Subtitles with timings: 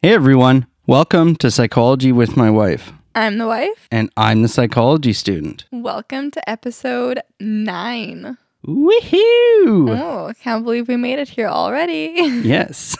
[0.00, 2.92] Hey everyone, welcome to Psychology with my wife.
[3.16, 3.88] I'm the wife.
[3.90, 5.64] And I'm the psychology student.
[5.72, 8.38] Welcome to episode nine.
[8.64, 9.98] Woohoo!
[9.98, 12.12] Oh, can't believe we made it here already.
[12.44, 12.96] yes.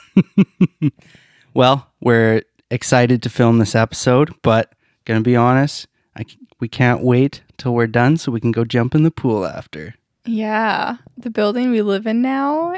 [1.55, 4.73] well, we're excited to film this episode, but
[5.05, 5.87] gonna be honest,
[6.17, 6.25] I,
[6.59, 9.95] we can't wait till we're done so we can go jump in the pool after.
[10.25, 12.77] yeah, the building we live in now,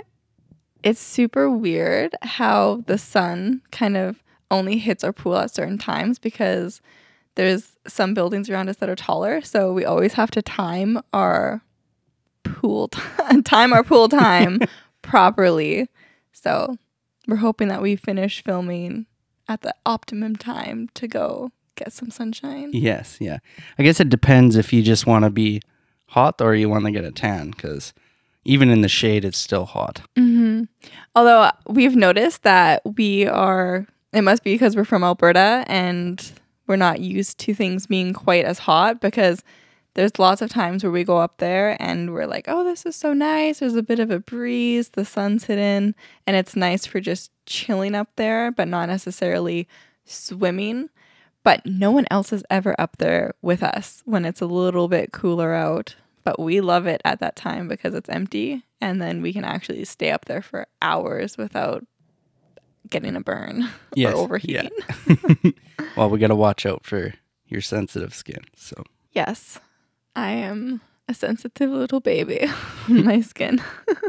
[0.82, 6.18] it's super weird how the sun kind of only hits our pool at certain times
[6.18, 6.80] because
[7.36, 11.62] there's some buildings around us that are taller, so we always have to time our
[12.42, 14.60] pool time, time our pool time
[15.02, 15.88] properly.
[16.32, 16.76] So
[17.26, 19.06] we're hoping that we finish filming
[19.48, 22.70] at the optimum time to go get some sunshine.
[22.72, 23.38] Yes, yeah.
[23.78, 25.62] I guess it depends if you just want to be
[26.08, 27.94] hot or you want to get a tan, because
[28.44, 30.02] even in the shade, it's still hot.
[30.16, 30.49] Mm-hmm.
[31.14, 36.32] Although uh, we've noticed that we are, it must be because we're from Alberta and
[36.66, 39.42] we're not used to things being quite as hot because
[39.94, 42.94] there's lots of times where we go up there and we're like, oh, this is
[42.94, 43.58] so nice.
[43.58, 45.94] There's a bit of a breeze, the sun's hidden,
[46.26, 49.66] and it's nice for just chilling up there, but not necessarily
[50.04, 50.90] swimming.
[51.42, 55.12] But no one else is ever up there with us when it's a little bit
[55.12, 55.96] cooler out.
[56.24, 59.84] But we love it at that time because it's empty and then we can actually
[59.84, 61.84] stay up there for hours without
[62.88, 64.70] getting a burn Yes, or overheating.
[65.96, 67.14] Well, we got to watch out for
[67.46, 68.44] your sensitive skin.
[68.56, 69.58] So, Yes,
[70.14, 72.46] I am a sensitive little baby
[72.88, 73.60] my skin.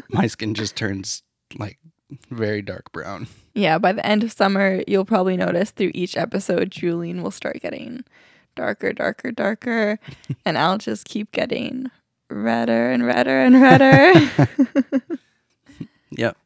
[0.10, 1.24] my skin just turns
[1.58, 1.80] like
[2.30, 3.28] very dark brown.
[3.56, 7.62] Yeah, by the end of summer, you'll probably notice through each episode, Julien will start
[7.62, 8.04] getting
[8.56, 9.98] darker, darker, darker,
[10.46, 11.90] and I'll just keep getting
[12.32, 14.14] redder and redder and redder.
[16.12, 16.38] Yep.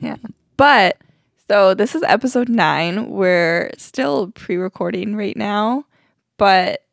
[0.00, 0.16] Yeah.
[0.56, 0.98] But
[1.48, 3.10] so this is episode nine.
[3.10, 5.84] We're still pre recording right now,
[6.36, 6.84] but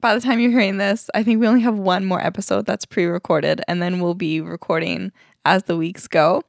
[0.00, 2.84] by the time you're hearing this, I think we only have one more episode that's
[2.84, 5.12] pre recorded, and then we'll be recording
[5.44, 6.42] as the weeks go.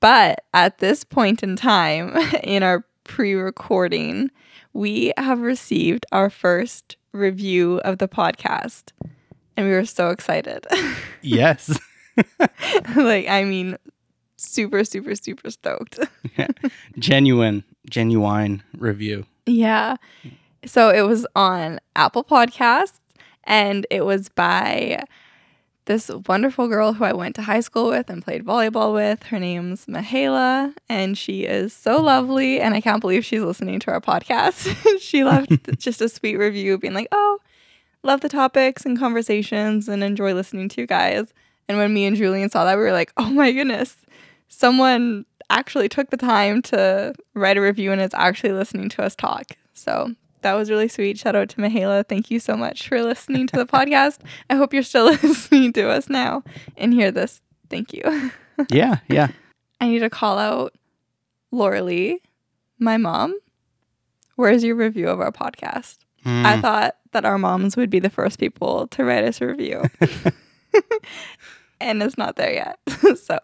[0.00, 4.30] But at this point in time in our pre recording,
[4.72, 8.92] we have received our first review of the podcast.
[9.58, 10.64] And we were so excited.
[11.20, 11.76] Yes.
[12.94, 13.76] like, I mean,
[14.36, 15.98] super, super, super stoked.
[16.98, 19.26] genuine, genuine review.
[19.46, 19.96] Yeah.
[20.64, 23.00] So it was on Apple Podcasts
[23.42, 25.02] and it was by
[25.86, 29.24] this wonderful girl who I went to high school with and played volleyball with.
[29.24, 33.90] Her name's Mahela and she is so lovely and I can't believe she's listening to
[33.90, 35.00] our podcast.
[35.00, 37.40] she left just a sweet review being like, "Oh,
[38.02, 41.32] love the topics and conversations and enjoy listening to you guys."
[41.68, 43.96] And when me and Julien saw that, we were like, "Oh my goodness.
[44.48, 49.14] Someone actually took the time to write a review and is actually listening to us
[49.14, 51.18] talk." So, that was really sweet.
[51.18, 52.08] Shout out to Mahela.
[52.08, 54.18] Thank you so much for listening to the podcast.
[54.48, 56.42] I hope you're still listening to us now
[56.76, 57.40] and hear this.
[57.70, 58.30] Thank you.
[58.70, 59.28] Yeah, yeah.
[59.80, 60.74] I need to call out
[61.52, 62.20] Laura Lee,
[62.80, 63.38] my mom.
[64.34, 65.98] Where's your review of our podcast?
[66.28, 66.60] I Mm.
[66.62, 69.82] thought that our moms would be the first people to write us a review.
[71.80, 72.78] and it's not there yet.
[73.18, 73.38] so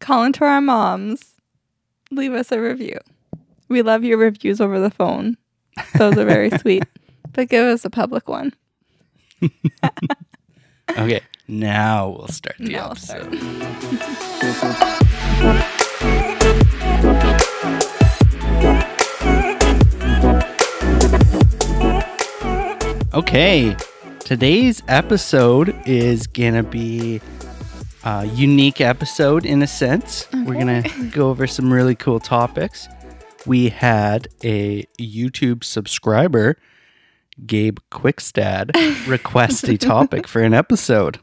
[0.00, 1.34] call into our moms,
[2.10, 2.98] leave us a review.
[3.68, 5.36] We love your reviews over the phone.
[5.96, 6.84] Those are very sweet.
[7.32, 8.52] But give us a public one.
[10.90, 13.28] okay, now we'll start the Now we'll start.
[23.14, 23.76] Okay,
[24.20, 27.20] today's episode is gonna be
[28.04, 30.26] a unique episode in a sense.
[30.32, 32.88] We're gonna go over some really cool topics.
[33.44, 36.56] We had a YouTube subscriber,
[37.46, 38.70] Gabe Quickstad,
[39.06, 41.18] request a topic for an episode.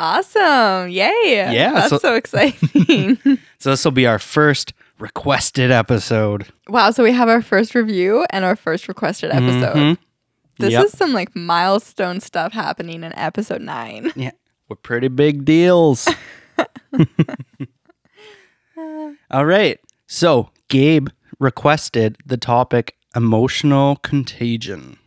[0.00, 0.88] Awesome.
[0.90, 1.10] Yay.
[1.52, 3.18] Yeah, That's so- so, exciting.
[3.60, 6.46] So this will be our first requested episode.
[6.68, 6.92] wow.
[6.92, 9.74] So we have our first review and our first requested episode.
[9.76, 9.98] Mhm.
[10.58, 10.84] This Yep.
[10.86, 14.12] is some like milestone stuff happening in episode nine.
[14.16, 14.32] Yeah,
[14.68, 16.08] we're pretty big deals.
[19.30, 19.78] All right.
[20.06, 21.08] So Gabe
[21.38, 24.98] requested the topic emotional contagion.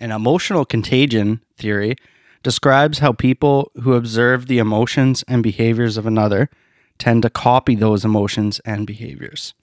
[0.00, 1.96] An emotional contagion theory
[2.42, 6.50] describes how people who observe the emotions and behaviors of another
[6.98, 9.54] tend to copy those emotions and behaviors.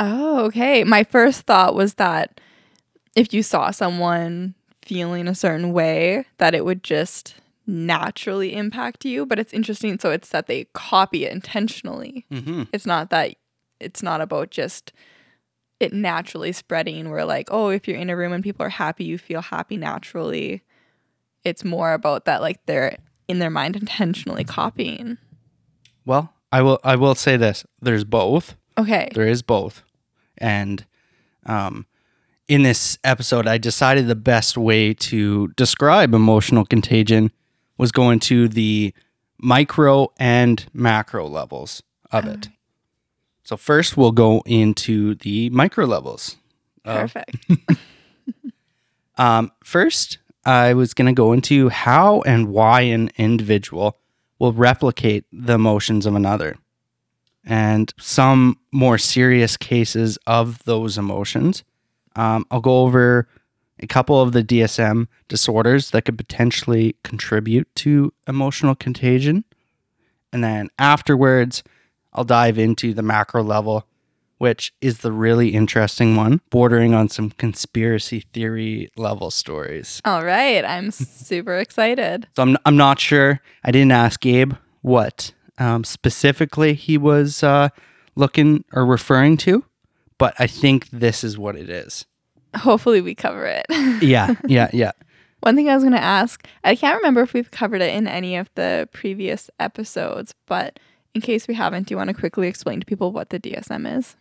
[0.00, 0.82] Oh, okay.
[0.84, 2.40] My first thought was that
[3.14, 7.36] if you saw someone feeling a certain way, that it would just
[7.66, 9.26] naturally impact you.
[9.26, 9.98] But it's interesting.
[9.98, 12.26] So it's that they copy it intentionally.
[12.30, 12.64] Mm-hmm.
[12.72, 13.36] It's not that
[13.80, 14.92] it's not about just
[15.80, 19.04] it naturally spreading where like, oh, if you're in a room and people are happy,
[19.04, 20.62] you feel happy naturally.
[21.44, 22.96] It's more about that like they're
[23.28, 25.18] in their mind intentionally copying.
[26.04, 27.64] Well, I will I will say this.
[27.80, 28.56] There's both.
[28.78, 29.10] Okay.
[29.14, 29.82] There is both.
[30.38, 30.84] And
[31.46, 31.86] um
[32.48, 37.30] in this episode I decided the best way to describe emotional contagion
[37.78, 38.94] was going to the
[39.38, 42.48] micro and macro levels of it.
[43.44, 46.36] So first we'll go into the micro levels.
[46.84, 47.36] Perfect.
[49.16, 53.98] Um, first, I was going to go into how and why an individual
[54.38, 56.56] will replicate the emotions of another
[57.44, 61.62] and some more serious cases of those emotions.
[62.16, 63.28] Um, I'll go over
[63.80, 69.44] a couple of the DSM disorders that could potentially contribute to emotional contagion.
[70.32, 71.62] And then afterwards,
[72.12, 73.86] I'll dive into the macro level,
[74.38, 80.00] which is the really interesting one, bordering on some conspiracy theory level stories.
[80.04, 80.64] All right.
[80.64, 82.28] I'm super excited.
[82.36, 83.40] So I'm, I'm not sure.
[83.64, 87.68] I didn't ask Gabe what um, specifically he was uh,
[88.14, 89.64] looking or referring to,
[90.22, 92.06] but I think this is what it is.
[92.54, 93.66] Hopefully, we cover it.
[94.00, 94.92] Yeah, yeah, yeah.
[95.40, 98.06] One thing I was going to ask I can't remember if we've covered it in
[98.06, 100.78] any of the previous episodes, but
[101.12, 103.98] in case we haven't, do you want to quickly explain to people what the DSM
[103.98, 104.14] is?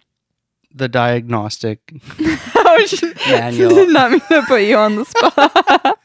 [0.73, 1.93] The diagnostic.
[2.19, 2.87] oh,
[3.27, 3.69] Manual.
[3.75, 5.99] did not mean to put you on the spot.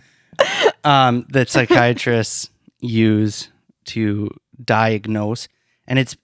[0.84, 2.50] um, that psychiatrists
[2.80, 3.48] use
[3.86, 4.28] to
[4.62, 5.48] diagnose,
[5.88, 6.18] and it's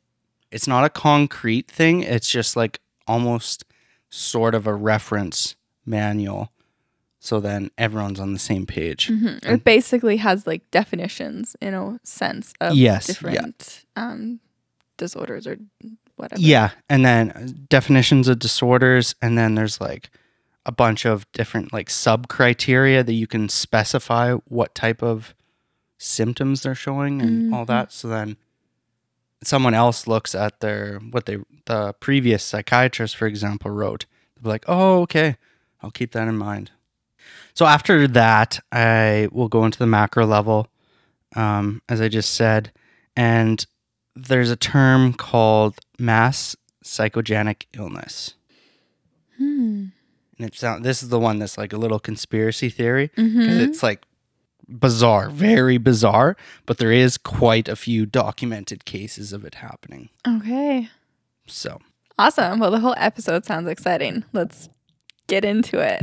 [0.50, 2.02] it's not a concrete thing.
[2.02, 3.64] It's just like almost
[4.10, 5.56] sort of a reference
[5.86, 6.52] manual,
[7.18, 9.08] so then everyone's on the same page.
[9.08, 9.44] Mhm.
[9.44, 13.12] It basically has like definitions in a sense of Yes, yeah.
[13.14, 14.40] different um,
[14.96, 15.56] disorders or
[16.16, 16.40] whatever.
[16.40, 20.10] Yeah, and then uh, definitions of disorders, and then there's like
[20.66, 25.34] a bunch of different like sub criteria that you can specify what type of
[25.98, 27.68] symptoms they're showing and all Mhm.
[27.68, 27.92] that.
[27.92, 28.36] So then
[29.42, 34.06] someone else looks at their what they the previous psychiatrist, for example, wrote.
[34.34, 35.36] They'll be like, "Oh, okay,
[35.82, 36.70] I'll keep that in mind."
[37.54, 40.68] So after that, I will go into the macro level,
[41.36, 42.72] um, as I just said,
[43.16, 43.64] and
[44.16, 48.34] there's a term called mass psychogenic illness.
[49.38, 49.86] Hmm.
[50.38, 53.60] And it's not, this is the one that's like a little conspiracy theory Mhm.
[53.60, 54.02] it's like
[54.80, 56.36] bizarre, very bizarre,
[56.66, 60.08] but there is quite a few documented cases of it happening.
[60.26, 60.88] Okay.
[61.46, 61.78] So,
[62.18, 62.58] Awesome.
[62.60, 64.22] Well, the whole episode sounds exciting.
[64.32, 64.68] Let's
[65.28, 66.02] get into it.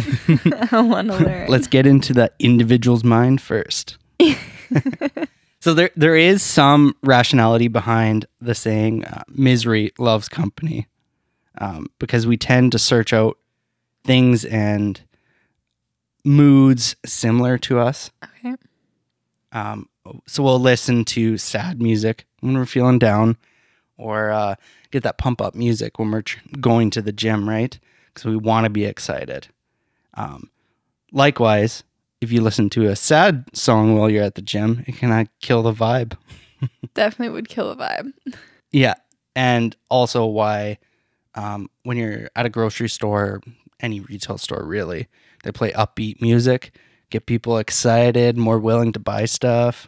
[0.74, 1.50] I want to learn.
[1.50, 3.98] let's get into the individual's mind first.
[5.60, 10.88] so there there is some rationality behind the saying uh, misery loves company
[11.60, 13.38] um, because we tend to search out
[14.04, 15.02] things and
[16.26, 18.56] moods similar to us Okay.
[19.52, 19.88] um,
[20.28, 23.38] so we'll listen to sad music when we're feeling down
[23.98, 24.56] or uh,
[24.92, 28.36] get that pump up music when we're tr- going to the gym right because we
[28.36, 29.48] want to be excited
[30.16, 30.50] um,
[31.12, 31.84] likewise
[32.22, 35.26] if you listen to a sad song while you're at the gym it can uh,
[35.42, 36.18] kill the vibe
[36.94, 38.12] Definitely would kill a vibe.
[38.72, 38.96] yeah
[39.36, 40.78] and also why
[41.36, 43.40] um, when you're at a grocery store
[43.80, 45.08] any retail store really
[45.44, 46.76] they play upbeat music
[47.10, 49.88] get people excited more willing to buy stuff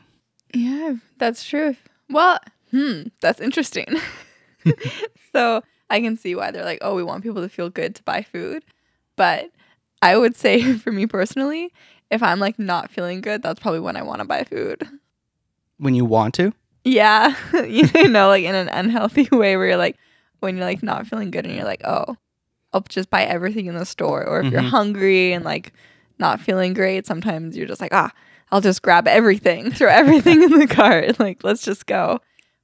[0.53, 1.75] Yeah, that's true.
[2.09, 2.39] Well,
[2.71, 3.85] hmm, that's interesting.
[5.31, 8.03] so I can see why they're like, oh, we want people to feel good to
[8.03, 8.63] buy food.
[9.15, 9.49] But
[10.01, 11.71] I would say for me personally,
[12.09, 14.87] if I'm like not feeling good, that's probably when I want to buy food.
[15.77, 16.53] when you want to
[16.83, 17.35] Yeah.
[17.65, 19.97] you know, like in an unhealthy way where you're like,
[20.39, 22.17] when you're like not feeling good and you're like, oh,
[22.73, 24.25] I'll just buy everything in the store.
[24.25, 24.69] Or if you're Mhm.
[24.69, 25.73] hungry and like
[26.19, 28.11] not feeling great, sometimes you're just like, ah,
[28.51, 31.15] I'll just grab everything, throw everything in the cart.
[31.19, 32.19] Like, let's just go.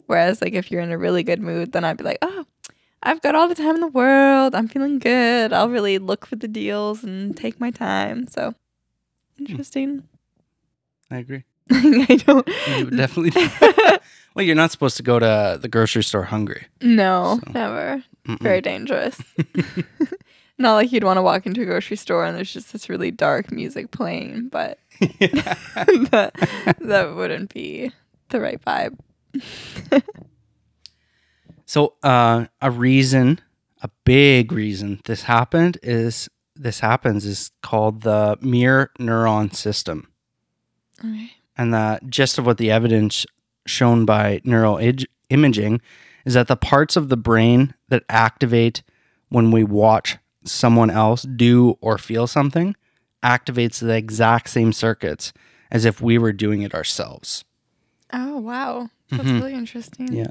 [0.06, 2.46] Whereas, like, if you're in a really good mood, then I'd be like, oh,
[3.04, 4.56] I've got all the time in the world.
[4.56, 5.52] I'm feeling good.
[5.54, 8.28] I'll really look for the deals and take my time.
[8.28, 8.54] So,
[9.38, 10.04] interesting.
[11.12, 12.48] i agree I don't.
[12.78, 13.32] You definitely.
[14.36, 16.66] well, you're not supposed to go to the grocery store hungry.
[16.82, 17.52] No, So.
[17.54, 18.04] never.
[18.28, 18.40] Mm-mm.
[18.42, 19.20] Very dangerous.
[20.60, 23.12] Not like you'd want to walk into a grocery store and there's just this really
[23.12, 26.34] dark music playing, but that,
[26.82, 27.92] that wouldn't be
[28.30, 28.98] the right vibe.
[31.66, 33.40] so, uh, a reason,
[33.82, 40.08] a big reason this happened is this happens is called the mirror neuron system,
[41.00, 41.32] Okay.
[41.58, 43.26] And the gist of what the evidence
[43.66, 45.82] shown by neural ig- imaging
[46.26, 48.84] is that the parts of the brain that activate
[49.30, 52.76] when we watch someone else do or feel something
[53.24, 55.34] activates the exact same circuits
[55.72, 57.44] as if we were doing it ourselves.
[58.14, 58.90] Oh, wow.
[59.10, 59.40] That's Mhm.
[59.40, 60.14] really interesting.
[60.14, 60.28] Yeah.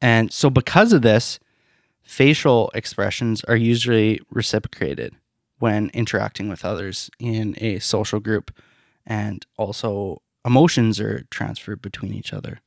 [0.00, 1.38] And so, because of this,
[2.02, 5.14] facial expressions are usually reciprocated
[5.58, 8.50] when interacting with others in a social group.
[9.06, 12.60] And also, emotions are transferred between each other.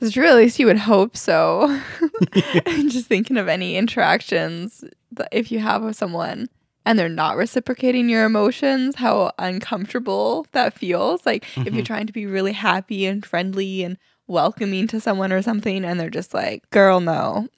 [0.00, 0.28] It's true.
[0.28, 1.80] At least you would hope so.
[2.66, 6.48] I'm just thinking of any interactions that if you have with someone
[6.86, 11.26] and they're not reciprocating your emotions, how uncomfortable that feels.
[11.26, 11.86] Like if you're Mhm.
[11.86, 13.98] trying to be really happy and friendly and
[14.28, 17.48] welcoming to someone or something, and they're just like, "Girl, no."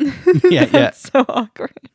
[0.51, 0.91] Yeah, That's yeah.
[0.93, 1.91] So awkward.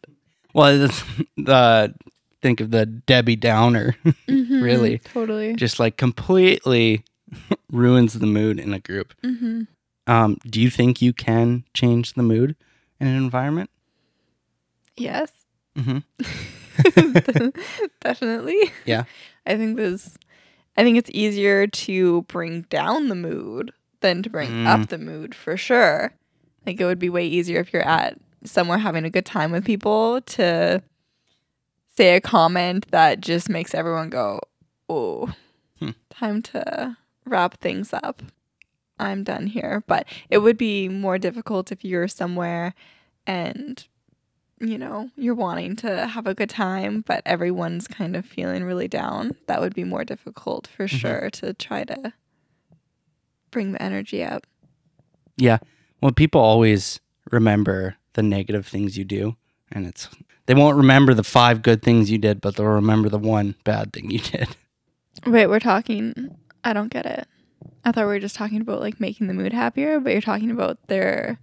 [0.53, 0.87] Well,
[1.37, 1.93] the
[2.41, 3.95] think of the Debbie Downer,
[4.27, 4.99] Really.
[4.99, 5.13] Mm-hmm.
[5.13, 5.55] Totally.
[5.55, 7.03] just like completely
[7.71, 9.13] ruins the mood in a group.
[9.23, 9.63] hmm
[10.07, 12.55] Um, do you think you can change the mood
[12.99, 13.69] in an environment?
[14.97, 15.31] Yes.
[15.77, 15.99] hmm
[18.01, 18.71] Definitely.
[18.85, 19.03] Yeah.
[19.45, 20.17] I think this
[20.77, 24.67] I think it's easier to bring down the mood than to bring Mm.
[24.67, 26.11] up the mood for sure.
[26.65, 29.65] Like it would be way easier if you're at somewhere having a good time with
[29.65, 30.81] people to
[31.97, 34.39] say a comment that just makes everyone go,
[34.89, 35.33] "Oh,
[35.79, 35.91] Hmm.
[36.09, 38.21] time to wrap things up.
[38.99, 42.73] I'm done here." But it would be more difficult if you're somewhere
[43.27, 43.85] and
[44.61, 48.87] you know, you're wanting to have a good time, but everyone's kind of feeling really
[48.87, 49.35] down.
[49.47, 50.97] That would be more difficult for Mhm.
[50.99, 52.13] sure to try to
[53.51, 54.47] bring the energy up.
[55.35, 55.57] Yeah.
[56.01, 59.35] Well, people always remember the negative things you do,
[59.71, 60.07] and it's
[60.45, 63.93] they won't remember the five good things you did, but they'll remember the one bad
[63.93, 64.47] thing you did.
[65.25, 66.35] Wait, we're talking.
[66.63, 67.27] I don't get it.
[67.83, 70.51] I thought we were just talking about like making the mood happier, but you're talking
[70.51, 71.39] about their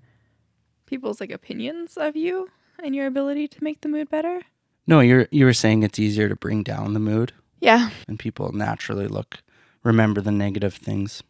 [0.86, 2.48] people's like opinions of you
[2.82, 4.42] and your ability to make the mood better.
[4.86, 7.90] No, you're you were saying it's easier to bring down the mood, Yeah.
[8.08, 9.38] and people naturally look
[9.84, 11.22] remember the negative things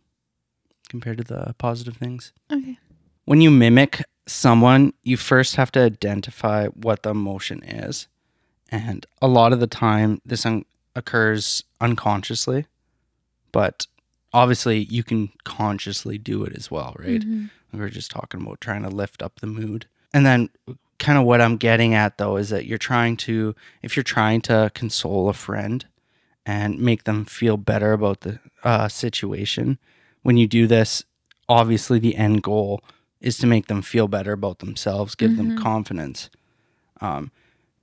[0.89, 2.33] compared to the positive things.
[2.51, 2.79] Okay.
[3.25, 8.07] When you mimic someone, you first have to identify what the emotion is.
[8.71, 10.65] And a lot of the time, this un-
[10.97, 12.67] occurs unconsciously,
[13.53, 13.87] but
[14.33, 17.21] obviously, you can consciously do it as well, right?
[17.21, 17.51] Mhm.
[17.73, 19.87] We were just talking about trying to lift up the mood.
[20.15, 20.51] And then,
[20.99, 24.41] kind of what I'm getting at though is that you're trying to, if you're trying
[24.43, 25.85] to console a friend
[26.47, 29.79] and make them feel better about the uh, situation,
[30.23, 31.03] when you do this,
[31.49, 32.83] obviously the end goal
[33.23, 35.57] is to make them feel better about themselves, give them Mhm.
[35.57, 36.29] confidence.
[37.01, 37.31] Um,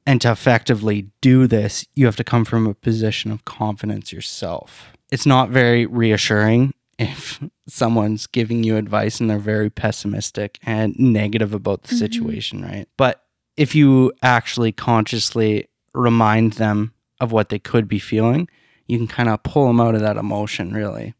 [0.05, 4.91] and to effectively do this, you have to come from a position of confidence yourself.
[5.11, 11.53] It's not very reassuring if someone's giving you advice and they're very pessimistic and negative
[11.53, 11.99] about the Mhm.
[11.99, 12.87] situation, right?
[12.97, 13.23] But
[13.55, 18.47] if you actually consciously remind them of what they could be feeling,
[18.87, 21.13] you can kind of pull them out of that emotion, really.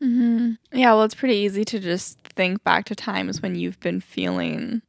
[0.00, 4.00] Hmm Yeah, well, it's pretty easy to just think back to times when you've been
[4.00, 4.82] feeling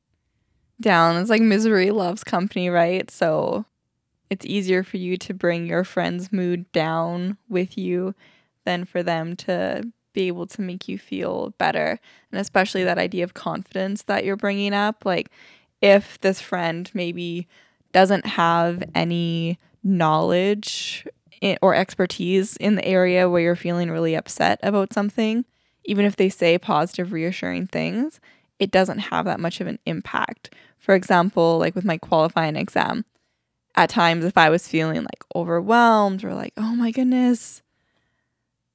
[0.81, 1.17] down.
[1.17, 3.09] It's like misery loves company, right?
[3.11, 3.65] So
[4.29, 8.15] it's easier for you to bring your friend's mood down with you
[8.65, 11.99] than for them to be able to make you feel better.
[12.31, 15.05] And especially that idea of confidence that you're bringing up.
[15.05, 15.29] Like,
[15.81, 17.47] if this friend maybe
[17.93, 21.07] doesn't have any knowledge
[21.61, 25.45] or expertise in the area where you're feeling really upset about something,
[25.85, 28.19] even if they say positive, reassuring things,
[28.59, 30.53] it doesn't have that much of an impact.
[30.77, 33.05] For example, like with my qualifying exam,
[33.75, 37.61] at times if I was feeling like overwhelmed or like, oh my goodness,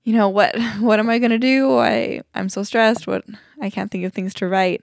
[0.03, 1.79] you know, what what am I gonna do?
[1.79, 3.25] I I'm so stressed, what
[3.61, 4.83] I can't think of things to write.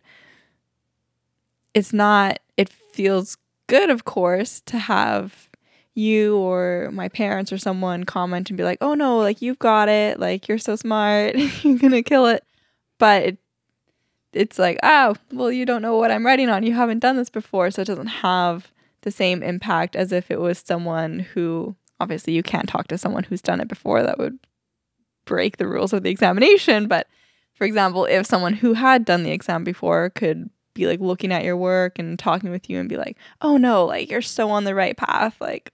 [1.74, 3.38] It's not it feels
[3.68, 5.50] good, of course, to have
[5.96, 9.90] you or my parents or someone comment and be like, "Oh no, like you've got
[9.90, 10.20] it.
[10.20, 11.36] Like you're so smart.
[11.64, 12.44] you're to kill it."
[13.00, 13.38] But it,
[14.34, 16.64] it's like, "Oh, well you don't know what I'm writing on.
[16.64, 18.72] You haven't done this before." So it doesn't have
[19.02, 23.24] the same impact as if it was someone who obviously you can't talk to someone
[23.24, 24.40] who's done it before that would
[25.26, 27.08] break the rules of the examination, but
[27.54, 31.44] for example, if someone who had done the exam before could be like looking at
[31.44, 34.64] your work and talking with you and be like, "Oh no, like you're so on
[34.64, 35.36] the right path.
[35.40, 35.72] Like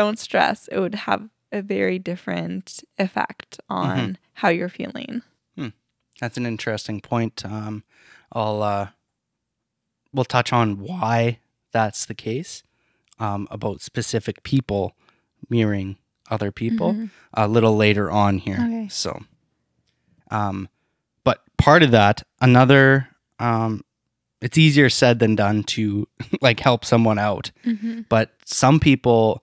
[0.00, 1.22] don't stress." It would have
[1.52, 5.22] a very different effect on how you're feeling.
[6.20, 7.44] That's an interesting point.
[7.44, 7.84] Um,
[8.32, 8.86] I'll uh,
[10.14, 11.40] we'll touch on why
[11.72, 12.62] that's the case
[13.18, 14.96] um, about specific people
[15.50, 15.98] mirroring
[16.30, 17.10] other people Mhm.
[17.34, 18.56] a little later on here.
[18.64, 18.88] Okay.
[18.88, 19.10] So,
[20.30, 20.68] um,
[21.22, 23.82] but part of that, another, um,
[24.40, 26.08] it's easier said than done to
[26.40, 27.50] like help someone out.
[27.66, 28.02] Mm-hmm.
[28.08, 29.42] But some people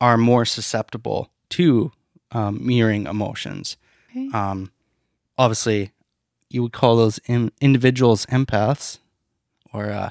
[0.00, 1.92] are more susceptible to
[2.32, 3.76] um, mirroring emotions.
[4.10, 4.28] Okay.
[4.32, 4.70] Um,
[5.38, 5.92] obviously,
[6.50, 8.98] you would call those in- individuals empaths,
[9.72, 10.10] or uh,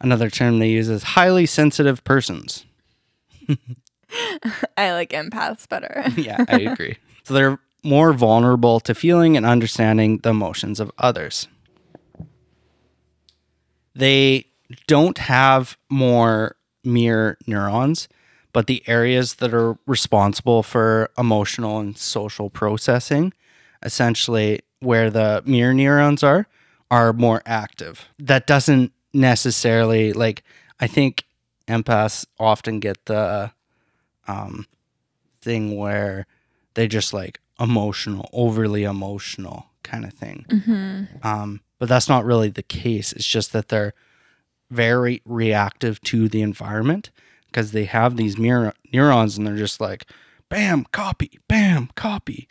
[0.00, 2.64] another term they use is highly sensitive persons.
[4.76, 6.04] I like empaths better.
[6.16, 6.96] yeah, I agree.
[7.24, 11.48] So they're more vulnerable to feeling and understanding the emotions of others.
[13.94, 14.46] They
[14.86, 18.08] don't have more mirror neurons,
[18.52, 23.32] but the areas that are responsible for emotional and social processing,
[23.82, 26.46] essentially where the mirror neurons are,
[26.90, 28.06] are more active.
[28.18, 30.42] That doesn't necessarily like
[30.80, 31.24] I think
[31.66, 33.52] empaths often get the
[34.26, 34.66] um
[35.40, 36.26] thing where
[36.74, 40.46] they just like emotional, overly emotional kind of thing.
[40.48, 41.26] Mm-hmm.
[41.26, 43.12] Um, but that's not really the case.
[43.12, 43.94] It's just that they're
[44.70, 47.10] very reactive to the environment
[47.48, 50.06] because they have these mirror neurons and they're just like,
[50.48, 52.48] bam, copy, bam, copy.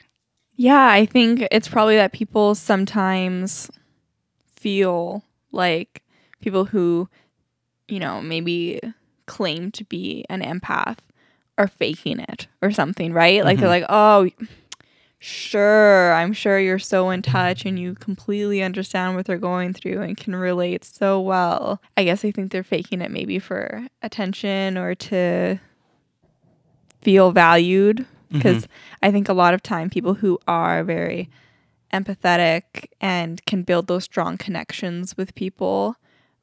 [0.55, 3.69] Yeah, I think it's probably that people sometimes
[4.55, 6.01] feel like
[6.41, 7.07] people who,
[7.87, 8.79] you know, maybe
[9.27, 10.97] claim to be an empath
[11.57, 13.43] are faking it or something, right?
[13.43, 13.81] Like they're Mhm.
[13.81, 14.29] like, oh,
[15.19, 20.01] sure, I'm sure you're so in touch and you completely understand what they're going through
[20.01, 21.81] and can relate so well.
[21.95, 25.59] I guess I think they're faking it maybe for attention or to
[27.01, 28.67] feel valued because
[29.01, 31.29] I think a lot of time people who are very
[31.93, 35.95] empathetic and can build those strong connections with people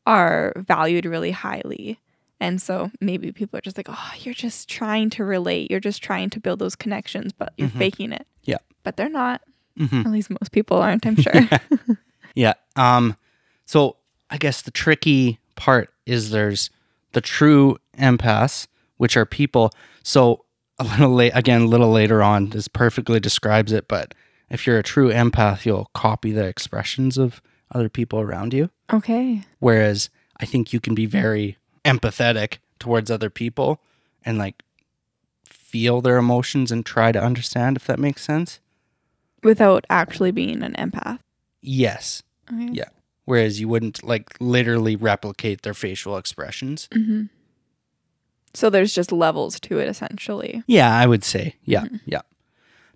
[0.07, 1.99] are valued really highly.
[2.40, 5.71] And so maybe people are just like, oh, you're just trying to relate.
[5.71, 7.78] You're just trying to build those connections, but you're Mhm.
[7.78, 8.26] faking it.
[8.85, 8.91] Yeah.
[8.91, 9.41] But they're not.
[9.79, 11.33] hmm At least most people aren't, I'm sure.
[12.35, 12.55] Yeah.
[12.76, 13.17] Um,
[13.67, 13.97] so
[14.31, 16.71] I guess the tricky part is there's
[17.12, 18.67] the true empaths,
[18.99, 19.71] which are people.
[20.03, 20.45] So
[20.79, 23.87] a little late again, a little later on, this perfectly describes it.
[23.88, 24.14] But
[24.51, 27.40] if you're a true empath, you'll copy the expressions of
[27.73, 28.70] other people around you.
[28.92, 29.42] okay.
[29.61, 33.81] Whereas I think you can be very empathetic towards other people
[34.25, 34.62] and like
[35.44, 38.61] feel their emotions and try to understand if that makes sense.
[39.44, 41.18] Without actually being an empath.
[41.61, 42.22] Yes.
[42.52, 42.70] Okay.
[42.72, 42.88] Yeah.
[43.26, 46.88] Whereas you wouldn't like literally replicate their facial expressions.
[46.92, 47.24] hmm
[48.52, 50.62] So there's just levels to it essentially.
[50.66, 51.57] Yeah, I would say.
[51.64, 52.00] Yeah, Mhm.
[52.07, 52.22] yeah.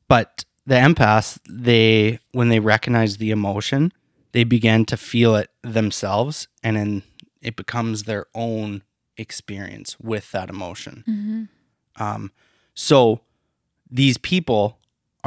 [0.06, 3.92] But the empaths, they when they recognize the emotion,
[4.32, 7.02] they begin to feel it themselves and then
[7.40, 8.82] it becomes their own
[9.16, 11.04] experience with that emotion.
[11.08, 12.02] Mm-hmm.
[12.02, 12.32] Um,
[12.74, 13.20] so
[13.90, 14.77] these people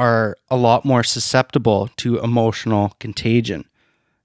[0.02, 3.64] are a lot more susceptible to emotional contagion.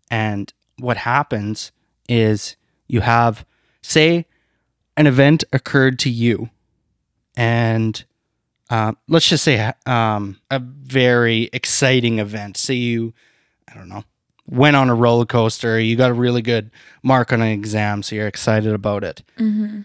[0.10, 1.72] And what happens
[2.10, 2.56] is
[2.88, 3.46] you have,
[3.84, 4.26] say,
[4.96, 6.50] an event occurred to you,
[7.36, 8.04] and
[8.72, 12.58] uh, let's just say um, a very exciting event.
[12.58, 13.14] Say you,
[13.70, 14.04] I don't know,
[14.48, 16.72] went on a roller coaster, you got a really good
[17.04, 19.22] mark on an exam, so you're excited about it.
[19.38, 19.82] Mm-hmm.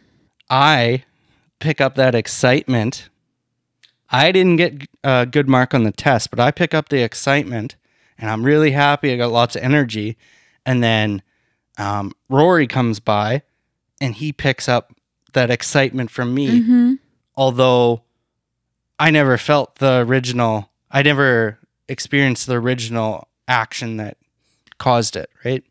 [0.48, 1.04] I
[1.58, 3.10] pick up that excitement.
[4.12, 7.76] I didn't get a good mark on the test, but I pick up the excitement
[8.18, 9.12] and I'm really happy.
[9.12, 10.16] I got lots of energy.
[10.66, 11.22] And then
[11.78, 13.42] um, Rory comes by
[14.00, 14.92] and he picks up
[15.32, 16.94] that excitement from me, Mm-hmm.
[17.36, 18.02] although
[18.98, 24.18] I never felt the original, I never experienced the original action that
[24.78, 25.64] caused it, right?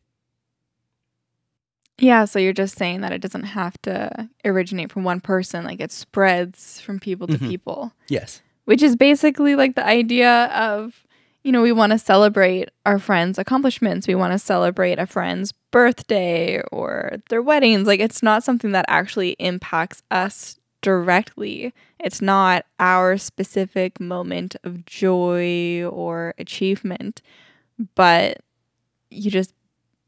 [2.02, 5.80] Yeah, so you're just saying that it doesn't have to originate from one person, like
[5.80, 7.48] it spreads from people to Mhm.
[7.48, 8.42] people, Yes.
[8.66, 11.06] which is basically like the idea of,
[11.44, 14.08] you know, we want to celebrate our friends' accomplishments.
[14.08, 17.88] We want to celebrate a friend's birthday or their weddings.
[17.88, 21.74] Like it's not something that actually impacts us directly.
[22.00, 27.22] It's not our specific moment of joy or achievement,
[27.96, 28.38] but
[29.12, 29.54] you just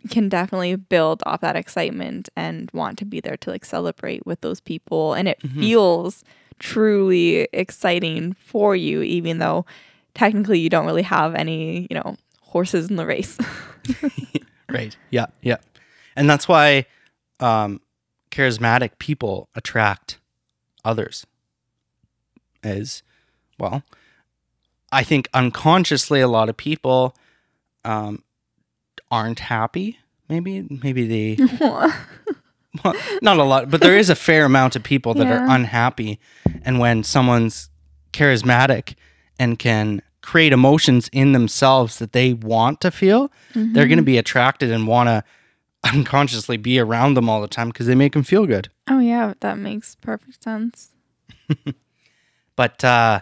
[0.09, 4.41] can definitely build off that excitement and want to be there to like celebrate with
[4.41, 5.59] those people and it Mhm.
[5.59, 6.23] feels
[6.59, 9.65] truly exciting for you even though
[10.13, 13.37] technically you don't really have any you know horses in the race
[14.69, 14.95] Right.
[15.11, 15.27] Yeah.
[15.41, 15.57] Yeah.
[16.15, 16.85] And that's why
[17.39, 17.79] um,
[18.31, 20.19] charismatic people attract
[20.85, 21.25] others.
[22.63, 23.03] As
[23.59, 23.83] well,
[24.91, 27.13] I think unconsciously, a lot of people
[27.83, 28.23] um,
[29.11, 29.99] aren't happy.
[30.29, 35.13] Maybe, maybe they well, not a lot, but there is a fair amount of people
[35.15, 36.19] that are unhappy.
[36.63, 37.69] And when someone's
[38.13, 38.95] charismatic
[39.37, 44.17] and can create emotions in themselves that they want to feel, they're going to be
[44.17, 45.23] attracted and want to
[45.83, 48.69] unconsciously be around them all the time because they make them feel good.
[48.89, 50.91] Oh yeah, that makes perfect sense.
[52.55, 53.21] But uh,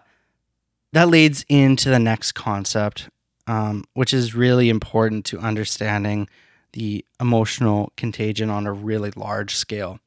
[0.94, 3.10] that leads into the next concept,
[3.48, 6.28] um, which is really important to understanding
[6.74, 10.00] the emotional contagion on a really large scale.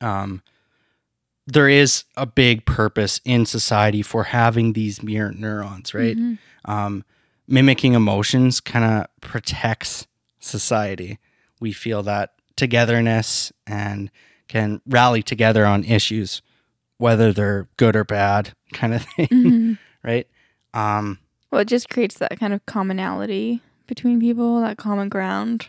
[0.00, 0.42] Um,
[1.46, 6.16] there is a big purpose in society for having these mirror neurons, right?
[6.16, 6.38] Mhm.
[6.66, 7.04] Um,
[7.46, 10.06] mimicking emotions kind of protects
[10.40, 11.18] society.
[11.60, 14.10] We feel that togetherness and
[14.46, 16.42] can rally together on issues,
[16.98, 19.78] whether they're good or bad, kind of thing, Mhm.
[20.04, 20.28] right?
[20.74, 21.18] Um,
[21.50, 25.68] Well, it just creates that kind of commonality between people, that common ground,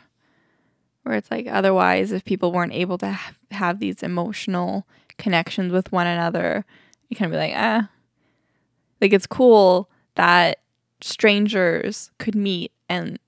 [1.04, 4.86] where it's like otherwise, if people weren't able to ha- have these emotional
[5.18, 6.66] connections with one another,
[7.08, 7.90] you kind of be like, ah,
[9.02, 10.60] like it's cool that
[11.02, 13.20] strangers could meet and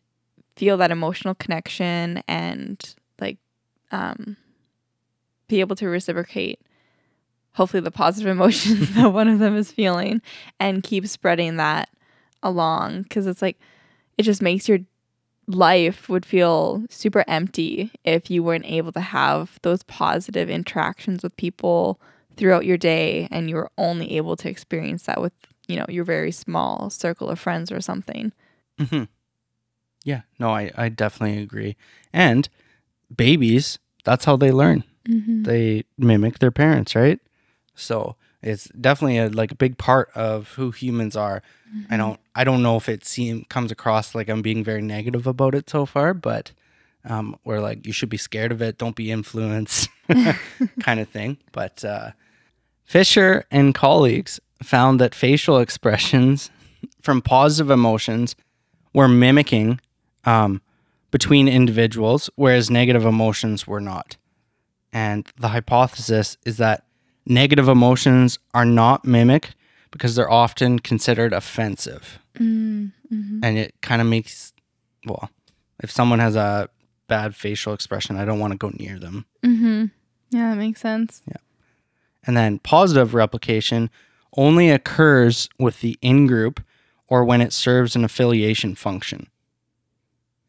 [0.55, 3.37] feel that emotional connection and like
[3.91, 4.35] um
[5.47, 6.59] be able to reciprocate
[7.53, 10.21] hopefully the positive emotions that one of them is feeling
[10.59, 11.89] and keep spreading that
[12.43, 13.59] along because it's like
[14.17, 14.79] it just makes your
[15.47, 21.35] life would feel super empty if you weren't able to have those positive interactions with
[21.35, 21.99] people
[22.37, 25.33] throughout your day and you were only able to experience that with
[25.67, 28.31] you know your very small circle of friends or something
[28.79, 29.07] mhm.
[30.03, 31.75] Yeah, no, I, I definitely agree.
[32.11, 32.49] And
[33.15, 34.83] babies, that's how they learn.
[35.07, 35.43] mm-hmm.
[35.43, 37.19] They mimic their parents, right?
[37.75, 41.43] So it's definitely a like a big part of who humans are.
[41.89, 45.27] I don't I don't know if it seem comes across like I'm being very negative
[45.27, 46.51] about it so far, but
[47.05, 49.89] um, we're like you should be scared of it, don't be influenced,
[50.79, 51.37] kind of thing.
[51.51, 52.11] But uh,
[52.83, 56.49] Fisher and colleagues found that facial expressions
[57.01, 58.35] from positive emotions
[58.93, 59.79] were mimicking
[60.25, 60.61] um,
[61.11, 64.17] between individuals, whereas negative emotions were not.
[64.91, 66.83] And the hypothesis is that
[67.31, 69.55] negative emotions are not mimicked
[69.91, 72.19] because they're often considered offensive.
[72.37, 73.39] Mm-hmm.
[73.43, 74.53] And it kind of makes,
[75.05, 75.29] well,
[75.81, 76.69] if someone has a
[77.07, 79.25] bad facial expression, I don't want to go near them.
[79.43, 79.85] Mm-hmm.
[80.29, 81.37] yeah that makes sense Yeah.
[82.25, 83.89] And then positive replication
[84.37, 86.61] only occurs with the in group
[87.07, 89.27] or when it serves an affiliation function.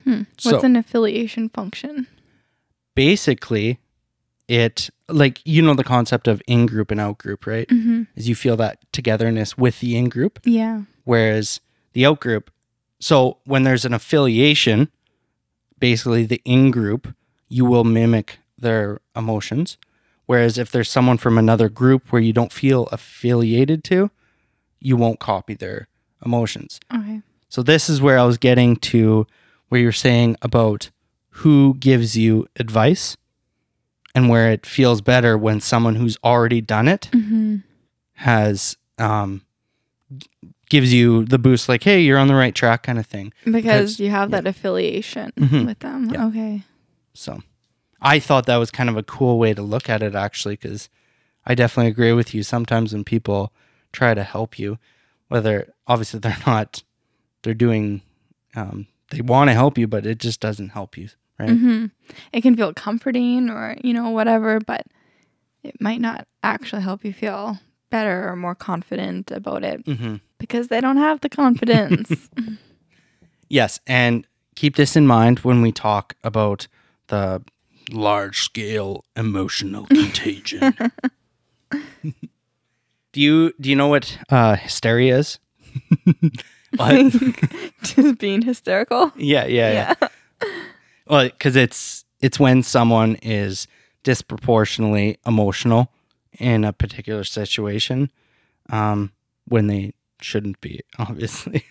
[0.05, 0.23] hmm.
[0.38, 2.07] So- what's an affiliation function
[2.95, 3.79] Basically,
[4.52, 7.68] it, like, you know, the concept of in group and out group, right?
[7.68, 8.02] mm-hmm.
[8.16, 10.38] Is you feel that togetherness with the in group.
[10.44, 11.60] yeah whereas
[11.94, 12.50] the out group
[13.00, 14.88] so when there's an affiliation
[15.78, 17.14] basically the in group
[17.48, 19.78] you will mimic their emotions
[20.26, 24.10] whereas if there's someone from another group where you don't feel affiliated to
[24.80, 25.88] you won't copy their
[26.24, 29.26] emotions okay so this is where i was getting to
[29.68, 30.90] where you're saying about
[31.40, 33.16] who gives you advice
[34.14, 37.57] and where it feels better when someone who's already done it mm-hmm.
[38.14, 39.42] has um
[40.68, 43.53] gives you the boost like hey you're on the right track kind of thing because
[43.53, 45.66] Because- you have that affiliation Mhm.
[45.66, 46.27] with them Yeah.
[46.27, 46.62] okay
[47.14, 47.42] so
[48.01, 50.88] i thought that was kind of a cool way to look at it actually because
[51.46, 53.53] i definitely agree with you sometimes when people
[53.92, 54.79] try to help you
[55.29, 56.83] whether obviously they're not
[57.42, 58.03] they're doing
[58.55, 61.09] um, they want to help you but it just doesn't help you
[61.42, 61.59] right?
[61.59, 61.87] Hmm
[62.33, 64.87] It can feel comforting or, you know, whatever, but
[65.62, 67.59] it might not actually help you feel
[67.90, 72.28] better or more confident about it hmm because they don't have the confidence.
[73.48, 74.26] yes and
[74.57, 76.66] keep this in mind when we talk about
[77.09, 77.42] the
[77.90, 80.74] large scale emotional contagion.
[83.12, 85.38] Do you do you know what uh hysteria is?
[87.83, 89.12] Just being hysterical.
[89.16, 89.94] yeah yeah.
[90.00, 90.09] Yeah,
[91.12, 93.66] well because it's it's when someone is
[94.05, 95.90] disproportionately emotional
[96.38, 98.11] in a particular situation
[98.70, 99.12] um
[99.48, 101.64] when they shouldn't be obviously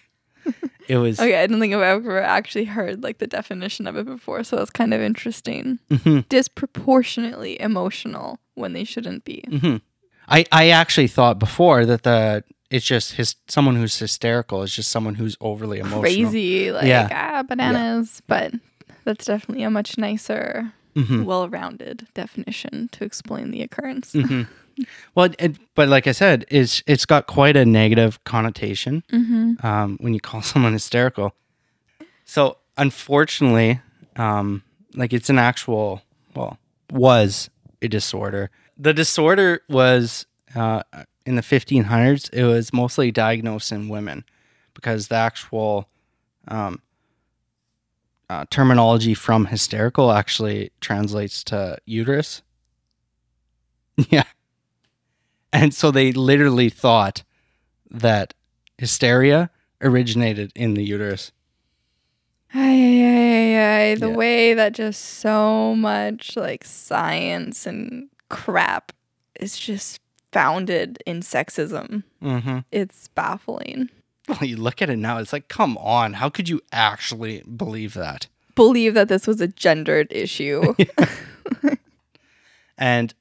[0.88, 4.06] it was Okay, I don't think I've ever actually heard like the definition of it
[4.06, 5.78] before, so that's kind of interesting.
[5.92, 9.44] Mhm, Disproportionately emotional when they shouldn't be.
[9.48, 9.82] mhm.
[10.28, 14.90] i i actually thought before that the it's just his someone who's hysterical is just
[14.90, 17.08] someone who's overly emotional Crazy, like Yeah.
[17.12, 18.22] ah, bananas.
[18.28, 18.54] But
[19.04, 21.24] that's definitely a much nicer, Mhm.
[21.26, 24.14] well-rounded definition to explain the occurrence.
[24.14, 24.48] Mhm.
[25.16, 29.66] Well, it, but like I said, it's it's got quite a negative connotation Mm-hmm.
[29.66, 31.36] um, when you call someone hysterical.
[32.26, 33.80] So unfortunately,
[34.16, 34.64] um,
[34.96, 36.02] like it's an actual
[36.36, 36.58] well
[36.90, 37.50] was
[37.82, 38.50] a disorder.
[38.78, 40.84] The disorder was uh,
[41.26, 42.30] in the 1500s.
[42.34, 44.24] It was mostly diagnosed in women
[44.74, 45.88] because the actual
[46.48, 46.82] um,
[48.32, 52.42] uh, terminology from hysterical actually translates to uterus.
[54.10, 54.24] Yeah.
[55.54, 57.24] And so they literally thought
[57.92, 58.34] that
[58.78, 59.50] hysteria
[59.82, 61.34] originated in the uterus.
[62.54, 64.16] Ay, ay, ay, the Yeah.
[64.16, 68.94] way that just so much like science and crap
[69.42, 70.00] is just
[70.32, 72.04] founded in sexism.
[72.24, 72.60] Mm-hmm.
[72.72, 73.90] It's baffling.
[74.40, 77.96] Well, you look at it now, it's like, come on, how could you actually believe
[77.96, 78.28] that?
[78.56, 80.74] Believe that this was a gendered issue.
[82.82, 83.14] And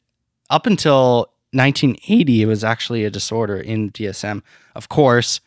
[0.49, 4.43] up until 1980, it was actually a disorder in DSM.
[4.75, 5.41] Of course,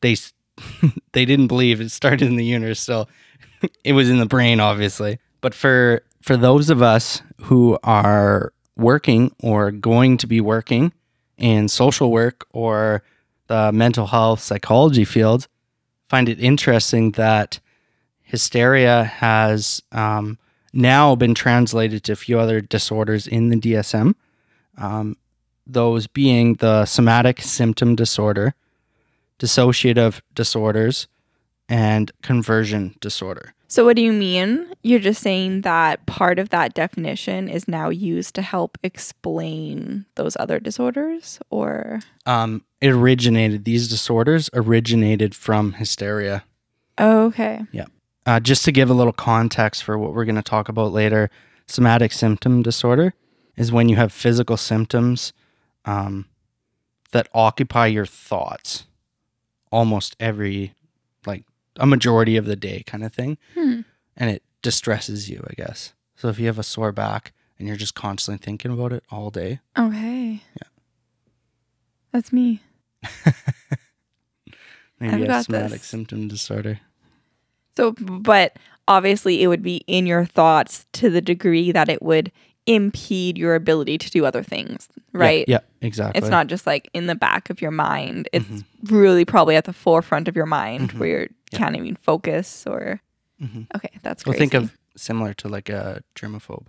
[0.00, 0.16] they
[1.12, 3.06] they didn't believe it started in the uterus, so
[3.84, 5.18] it was in the brain, obviously.
[5.42, 10.92] But for for those of us who are working or going to be working
[11.36, 13.02] in social work or
[13.50, 15.48] the mental health psychology field,
[16.08, 17.58] find it interesting that
[18.22, 20.38] hysteria has um,
[20.72, 24.14] now been translated to a few other disorders in the DSM.
[24.78, 25.16] Um,
[25.66, 28.54] those being the somatic symptom disorder,
[29.40, 31.08] dissociative disorders,
[31.68, 33.52] and conversion disorder.
[33.70, 34.66] So, what do you mean?
[34.82, 40.36] You're just saying that part of that definition is now used to help explain those
[40.40, 41.38] other disorders?
[41.50, 46.42] Or, Um, it originated, these disorders originated from hysteria.
[46.98, 47.62] oh, okay.
[47.72, 47.86] Yeah.
[48.26, 51.30] Uh, just to give a little context for what we're going to talk about later,
[51.66, 53.14] somatic symptom disorder
[53.56, 55.32] is when you have physical symptoms
[55.84, 56.26] um,
[57.12, 58.84] that occupy your thoughts
[59.72, 60.74] almost every,
[61.80, 63.38] a majority of the day kind of thing.
[63.54, 63.80] Hmm.
[64.16, 65.92] And it distresses you, I guess.
[66.16, 69.30] So if you have a sore back and you're just constantly thinking about it all
[69.30, 70.42] day, Okay.
[70.54, 70.68] Yeah.
[72.12, 72.60] That's me.
[75.00, 75.84] maybe I've somatic this.
[75.84, 76.80] symptom disorder.
[77.76, 78.56] So, but
[78.88, 82.32] obviously, it would be in your thoughts to the degree that it would
[82.74, 85.44] impede your ability to do other things, right?
[85.48, 86.18] Yeah, exactly.
[86.18, 88.28] It's not just like in the back of your mind.
[88.32, 88.64] It's Mhm.
[88.90, 90.98] really probably at the forefront of your mind Mhm.
[90.98, 91.58] where you Yeah.
[91.58, 93.00] can't even focus or.
[93.42, 93.66] Mhm.
[93.74, 94.38] Okay, that's Well, crazy.
[94.50, 96.66] think of similar to like a germaphobe.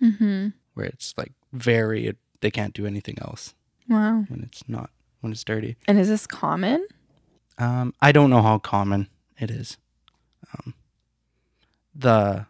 [0.00, 3.54] hmm where it's like very they can't do anything else
[3.88, 4.24] Wow.
[4.28, 5.76] when it's not when it's dirty.
[5.86, 6.84] And is this common?
[7.58, 9.08] Um, I don't know how common
[9.38, 9.76] it is.
[10.52, 10.74] Um,
[11.94, 12.46] the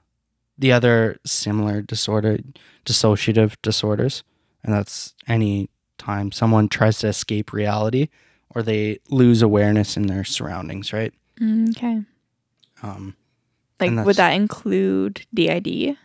[0.63, 2.39] the other similar disorder,
[2.87, 4.23] dissociative disorders,
[4.65, 8.09] and that's any time someone tries to escape reality
[8.55, 11.13] or they lose awareness in their surroundings, right?
[11.41, 12.03] Mm, Okay.
[12.83, 13.17] Um,
[13.81, 15.97] Like, would that include DID?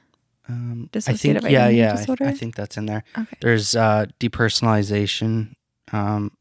[0.49, 2.25] um, I think yeah, yeah, I, disorder?
[2.25, 3.03] I think that's in there.
[3.17, 3.37] Okay.
[3.41, 5.53] There's uh, depersonalization,
[5.91, 6.31] um,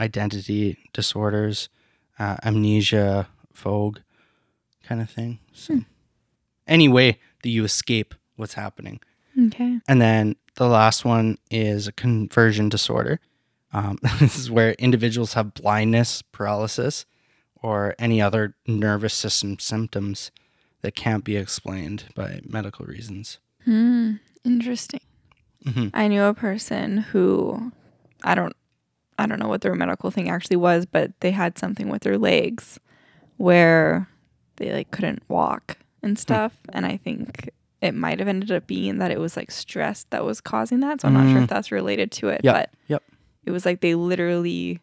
[0.00, 1.68] identity disorders,
[2.18, 4.00] uh, amnesia, fugue,
[4.82, 5.38] kind of thing.
[5.52, 5.80] So, Hmm.
[6.66, 9.00] anyway, that you escape what's happening.
[9.46, 9.78] Okay.
[9.88, 13.20] And then the last one is a conversion disorder.
[13.72, 17.04] Um, this is where individuals have blindness, paralysis,
[17.62, 20.30] or any other nervous system symptoms
[20.82, 23.38] that can't be explained by medical reasons.
[23.64, 24.14] Hmm.
[24.44, 25.00] Interesting.
[25.64, 27.72] hmm I knew a person who
[28.22, 28.54] I don't
[29.18, 32.18] I don't know what their medical thing actually was, but they had something with their
[32.18, 32.78] legs
[33.38, 34.08] where
[34.56, 36.52] they like couldn't walk and stuff.
[36.72, 37.50] And I think
[37.82, 41.02] it might have ended up being that it was like stress that was causing that.
[41.02, 42.40] So I'm not sure if that's related to it.
[42.42, 43.02] Yep, But yep.
[43.44, 44.80] it was like they literally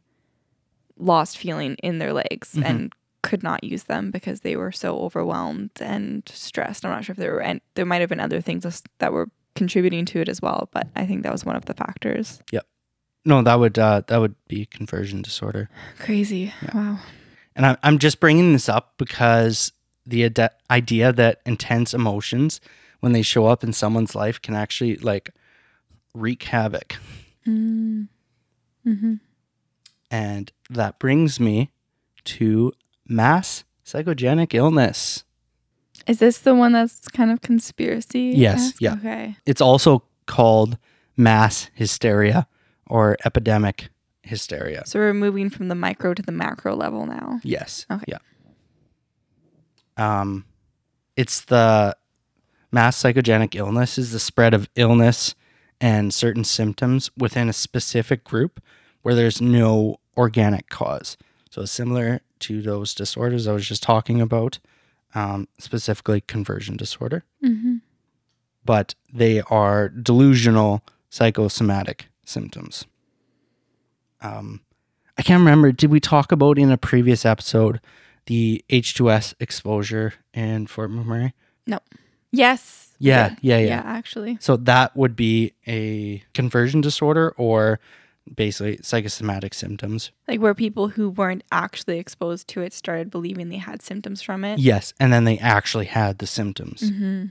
[0.98, 2.66] lost feeling in their legs Mhm.
[2.66, 6.86] and could not use them because they were so overwhelmed and stressed.
[6.86, 8.66] I'm not sure if there were and there might have been other things
[9.00, 11.74] that were contributing to it as well, but I think that was one of the
[11.74, 12.42] factors.
[12.52, 12.66] Yep.
[13.26, 15.70] No, that would uh, that would be conversion disorder.
[16.00, 16.54] Crazy.
[16.74, 17.00] Wow.
[17.56, 19.72] And I'm I'm just bringing this up because
[20.06, 22.60] the ide- idea that intense emotions,
[23.00, 25.32] when they show up in someone's life, can actually like
[26.14, 26.96] wreak havoc.
[27.48, 28.08] Mm.
[28.84, 29.14] hmm
[30.12, 31.72] And that brings me
[32.26, 32.72] to
[33.08, 35.24] mass psychogenic illness.
[36.08, 38.34] Is this the one that's kind of conspiracy?
[38.36, 38.94] Yes, yeah.
[38.94, 39.38] Okay.
[39.46, 40.78] It's also called
[41.16, 42.48] mass hysteria
[42.88, 43.90] or epidemic
[44.24, 44.84] hysteria.
[44.86, 47.40] So we're moving from the micro to the macro level now.
[47.44, 47.86] Yes.
[47.92, 48.06] Okay.
[48.08, 48.18] Yeah.
[49.98, 50.46] Um,
[51.16, 51.96] it's the
[52.72, 55.36] mass psychogenic illness is the spread of illness
[55.80, 58.62] and certain symptoms within a specific group
[59.02, 61.18] where there's no organic cause.
[61.52, 64.60] So similar to those disorders I was just talking about,
[65.14, 67.76] um, specifically conversion disorder, Mm-hmm.
[68.66, 72.86] but they are delusional psychosomatic symptoms.
[74.22, 74.62] Um,
[75.18, 75.72] I can't remember.
[75.72, 77.80] Did we talk about in a previous episode
[78.26, 81.34] the H2S exposure in Fort McMurray.
[81.68, 81.80] No.
[82.32, 82.96] Yes.
[83.00, 83.66] Yeah, yeah, yeah.
[83.68, 84.38] Yeah, actually.
[84.40, 87.80] So that would be a conversion disorder or
[88.34, 90.12] basically psychosomatic symptoms.
[90.28, 94.46] Like where people who weren't actually exposed to it started believing they had symptoms from
[94.46, 94.60] it.
[94.60, 96.82] Yes, and then they actually had the symptoms.
[96.82, 97.26] Mm-hmm.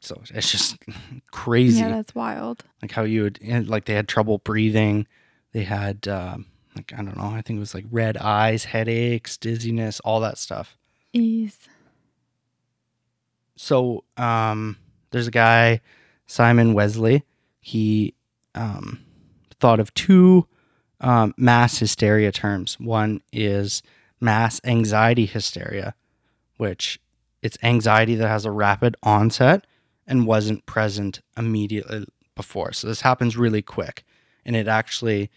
[0.00, 0.78] So it's just
[1.30, 1.80] crazy.
[1.80, 2.64] Yeah, that's wild.
[2.80, 5.06] like how you would like they had trouble breathing.
[5.52, 7.24] They had um, like I don't know.
[7.24, 10.76] I think it was like red eyes, headaches, dizziness, all that stuff.
[11.12, 11.58] Ease.
[13.56, 14.78] So um,
[15.10, 15.80] there's a guy,
[16.26, 17.22] Simon Wessely.
[17.60, 18.14] He
[18.54, 19.04] um,
[19.60, 20.46] thought of two
[21.00, 22.78] um, mass hysteria terms.
[22.80, 23.82] One is
[24.20, 25.94] mass anxiety hysteria,
[26.56, 26.98] which
[27.42, 29.66] it's anxiety that has a rapid onset
[30.06, 32.72] and wasn't present immediately before.
[32.72, 34.04] So this happens really quick.
[34.44, 35.30] And it actually,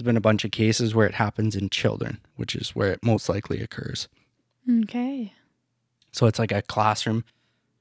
[0.00, 3.04] there's been a bunch of cases where it happens in children, which is where it
[3.04, 4.08] most likely occurs.
[4.84, 5.34] Okay.
[6.10, 7.22] So it's like a classroom.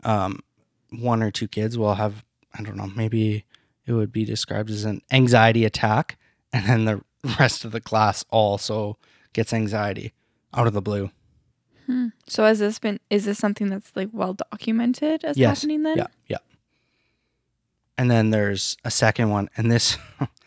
[0.04, 0.42] Um,
[0.90, 3.46] one or two kids will have, I don't know, maybe
[3.86, 6.18] it would be described as an anxiety attack.
[6.52, 7.02] And then the
[7.40, 8.98] rest of the class also
[9.34, 10.14] gets anxiety
[10.52, 11.12] out of the blue.
[11.86, 12.08] Hmm.
[12.28, 13.00] So has this been?
[13.12, 15.60] Is this something that's like well documented as Yes.
[15.62, 15.98] happening then?
[16.00, 16.38] Yeah, yeah.
[18.00, 19.96] And then there's a second one, and this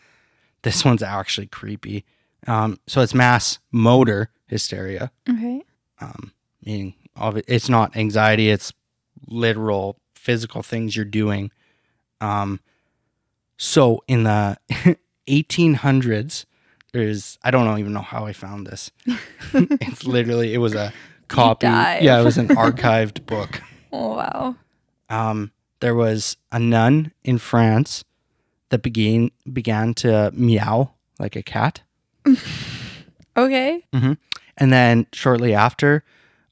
[0.62, 2.05] this one's actually creepy.
[2.46, 5.62] Um, so it's mass motor hysteria, Okay.
[6.01, 6.33] um,
[6.64, 6.94] meaning
[7.46, 8.72] it's not anxiety; it's
[9.29, 11.51] literal physical things you're doing.
[12.20, 12.61] Um,
[13.57, 14.57] so in the
[15.29, 16.44] 1800s,
[16.92, 18.90] there's I don't know even know how I found this.
[19.55, 20.92] it's literally it was a
[21.29, 21.66] copy.
[21.66, 23.61] Yeah, it was an archived book.
[23.94, 24.57] Oh wow.
[25.11, 28.05] um, there was a nun in France
[28.73, 31.83] that began began to meow like a cat,
[33.37, 33.85] Okay.
[33.93, 36.03] and then shortly after,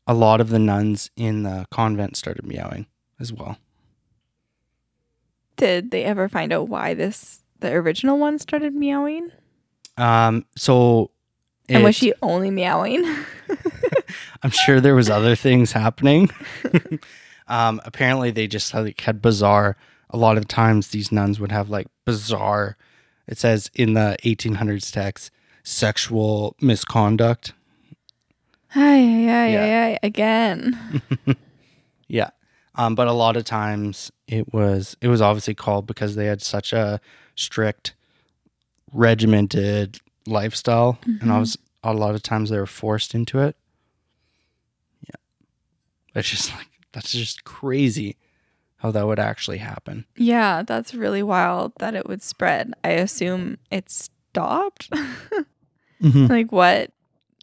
[0.06, 2.86] a lot of the nuns in the convent started meowing
[3.18, 3.56] as well.
[5.56, 9.30] Did they ever find out why this the original one started meowing?
[9.96, 11.10] Um, so,
[11.68, 13.02] and was she only meowing?
[14.42, 16.30] I'm sure there was other things happening.
[17.48, 19.76] um, apparently, they just had, like, had bizarre.
[20.10, 22.76] A lot of times, these nuns would have like bizarre.
[23.28, 25.30] It says in the 1800s text,
[25.62, 27.52] sexual misconduct.
[28.70, 29.66] Hi, yeah, Yeah.
[29.66, 29.98] yeah, yeah.
[30.02, 31.02] Again.
[32.08, 32.30] Yeah.
[32.74, 36.42] Um, but a lot of times it was it was obviously called because they had
[36.42, 37.00] such a
[37.36, 37.94] strict,
[38.92, 43.56] regimented lifestyle, and I was a lot of times they were forced into it.
[45.06, 45.20] Yeah,
[46.16, 48.16] it's just like that's just crazy
[48.80, 50.04] how that would actually happen.
[50.16, 52.72] Yeah, that's really wild that it would spread.
[52.82, 54.90] I assume it stopped.
[56.02, 56.26] Mm-hmm.
[56.28, 56.92] like what?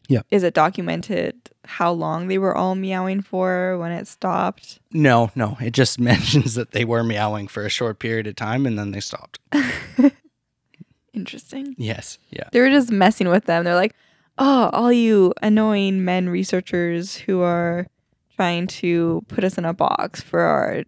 [0.08, 0.22] Yeah.
[0.32, 4.80] Is it documented how long they were all meowing for when it stopped?
[4.92, 8.66] No, no, it just mentions that they were meowing for a short period of time
[8.66, 9.38] and then they stopped.
[11.14, 11.76] Interesting.
[11.78, 13.64] Yes, yeah, They were just messing with them.
[13.64, 13.96] They're like,
[14.38, 17.88] "Oh, all you annoying men researchers who are
[18.36, 20.84] trying to put us in a box for our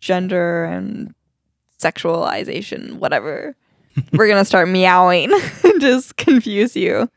[0.00, 1.14] gender and
[1.78, 3.56] sexualization, whatever.
[4.12, 5.32] We're going to start meowing
[5.64, 7.10] and just confuse you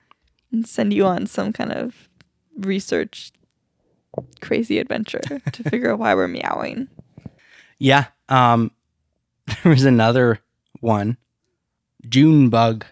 [0.51, 2.09] and send you on some kind of
[2.57, 3.31] research
[4.41, 6.87] crazy adventure to figure out why we're meowing."
[7.79, 8.05] yeah.
[8.29, 8.71] Um,
[9.45, 10.39] there was another
[10.79, 11.17] one,
[12.07, 12.85] June bug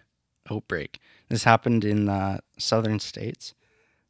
[0.50, 1.00] outbreak.
[1.30, 3.54] This happened in the southern states.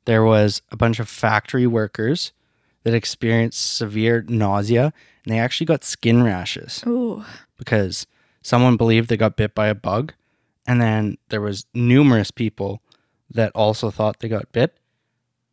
[0.06, 2.32] There was a bunch of factory workers
[2.84, 4.94] that experienced severe nausea,
[5.26, 6.84] and they actually got skin rashes.
[6.88, 7.24] Ooh.
[7.58, 8.08] because
[8.42, 10.14] someone believed they got bit by a bug
[10.68, 12.82] and then there was numerous people
[13.30, 14.78] that also thought they got bit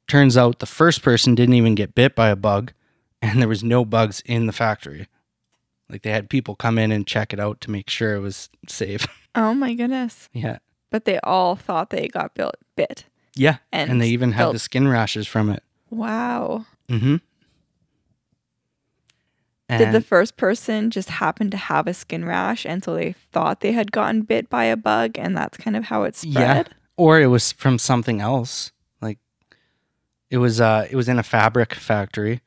[0.06, 2.72] turns out the first person didn't even get bit by a bug
[3.20, 5.06] and there was no bugs in the factory
[5.90, 8.48] like they had people come in and check it out to make sure it was
[8.66, 10.28] safe Oh my goodness.
[10.32, 10.58] yeah
[10.90, 13.04] But they all thought they got built bit.
[13.36, 16.64] yeah And, and, they even had the skin rashes from it Wow.
[16.88, 17.16] Mm-hmm
[19.68, 23.60] Did the first person just happen to have a skin rash and so they thought
[23.60, 26.68] they had gotten bit by a bug and that's kind of how it spread?
[26.68, 26.74] Yeah.
[26.96, 28.72] or it was from something else
[29.02, 29.18] like
[30.30, 32.40] it was uh it was in a fabric factory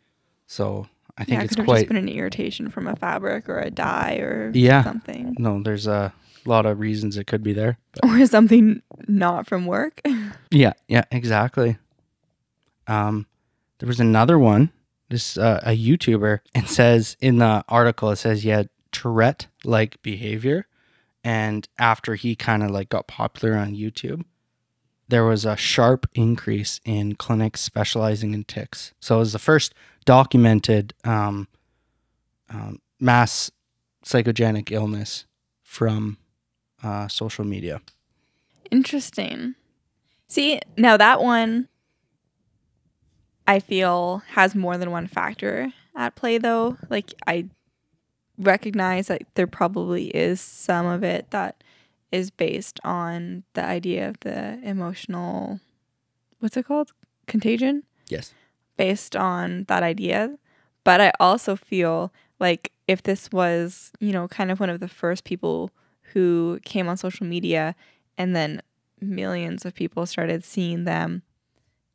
[0.48, 0.88] so
[1.18, 3.48] i think yeah, it it's could have quite just been an irritation from a fabric
[3.48, 4.84] or a dye or Yeah.
[4.84, 5.36] something.
[5.38, 6.12] No, there's a
[6.46, 7.78] lot of reasons it could be there.
[7.94, 10.02] But Or something not from work.
[10.52, 11.78] yeah, yeah, exactly.
[12.88, 13.28] Um,
[13.82, 14.72] there was another one.
[15.10, 16.42] This uh, a YouTuber.
[16.54, 20.68] and says in the article, it says he had Tourette-like behavior,
[21.24, 24.24] and after he kind of like got popular on YouTube,
[25.08, 28.94] there was a sharp increase in clinics specializing in tics.
[29.00, 29.74] So it was the first
[30.06, 31.48] documented um,
[32.50, 33.50] um, mass
[34.06, 35.26] psychogenic illness
[35.64, 36.18] from
[36.84, 37.82] uh, social media.
[38.70, 39.56] Interesting.
[40.28, 41.68] See, now that one
[43.52, 46.78] I feel has more than one factor at play though.
[46.90, 47.48] Like I
[48.38, 51.62] recognize that there probably is some of it that
[52.14, 55.60] is based on the idea of the emotional
[56.40, 56.94] what's it called?
[57.28, 57.84] Contagion?
[58.08, 58.34] Yes.
[58.78, 60.38] Based on that idea.
[60.86, 64.88] But I also feel like if this was, you know, kind of one of the
[64.88, 65.72] first people
[66.14, 67.76] who came on social media
[68.18, 68.62] and then
[69.02, 71.24] millions of people started seeing them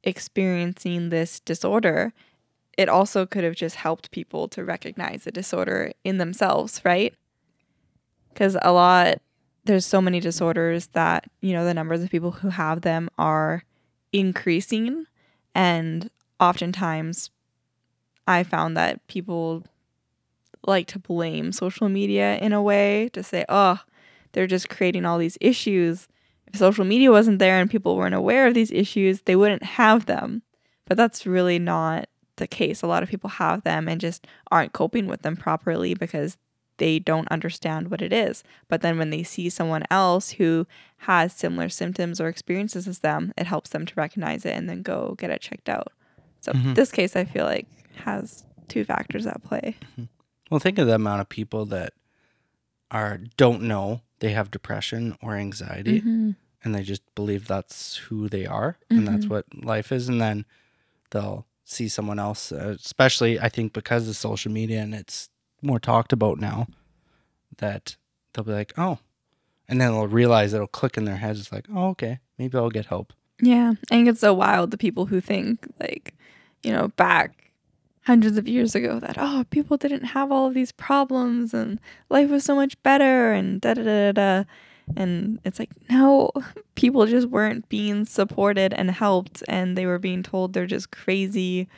[0.06, 2.14] experiencing this disorder,
[2.78, 7.14] it also could have just helped people to recognize the disorder in themselves, right?
[8.32, 9.18] Because a lot,
[9.64, 13.64] there's so many disorders that, you know, the numbers of people who have them are
[14.12, 15.06] increasing.
[15.54, 17.30] And oftentimes,
[18.26, 19.64] I found that people
[20.66, 23.80] like to blame social media in a way to say, oh,
[24.32, 26.08] they're just creating all these issues
[26.46, 30.06] if social media wasn't there and people weren't aware of these issues, they wouldn't have
[30.06, 30.42] them.
[30.86, 32.82] But that's really not the case.
[32.82, 36.36] A lot of people have them and just aren't coping with them properly because
[36.78, 38.44] they don't understand what it is.
[38.68, 40.66] But then when they see someone else who
[40.98, 44.82] has similar symptoms or experiences as them, it helps them to recognize it and then
[44.82, 45.92] go get it checked out.
[46.40, 46.74] So mm-hmm.
[46.74, 47.66] this case I feel like
[47.96, 49.76] has two factors at play.
[49.92, 50.04] Mm-hmm.
[50.50, 51.92] Well, think of the amount of people that
[52.90, 56.30] are don't know they have depression or anxiety mm-hmm.
[56.62, 58.98] and they just believe that's who they are mm-hmm.
[58.98, 59.34] and that's mm-hmm.
[59.34, 60.44] what life is and then
[61.10, 65.28] they'll see someone else uh, especially i think because of social media and it's
[65.62, 66.66] more talked about now
[67.58, 67.96] that
[68.32, 68.98] they'll be like oh
[69.68, 72.70] and then they'll realize it'll click in their heads it's like oh okay maybe i'll
[72.70, 76.14] get help yeah i think it's so wild the people who think like
[76.62, 77.35] you know back
[78.06, 82.30] hundreds of years ago that oh people didn't have all of these problems and life
[82.30, 84.44] was so much better and da da da da
[84.96, 86.30] and it's like no
[86.76, 91.68] people just weren't being supported and helped and they were being told they're just crazy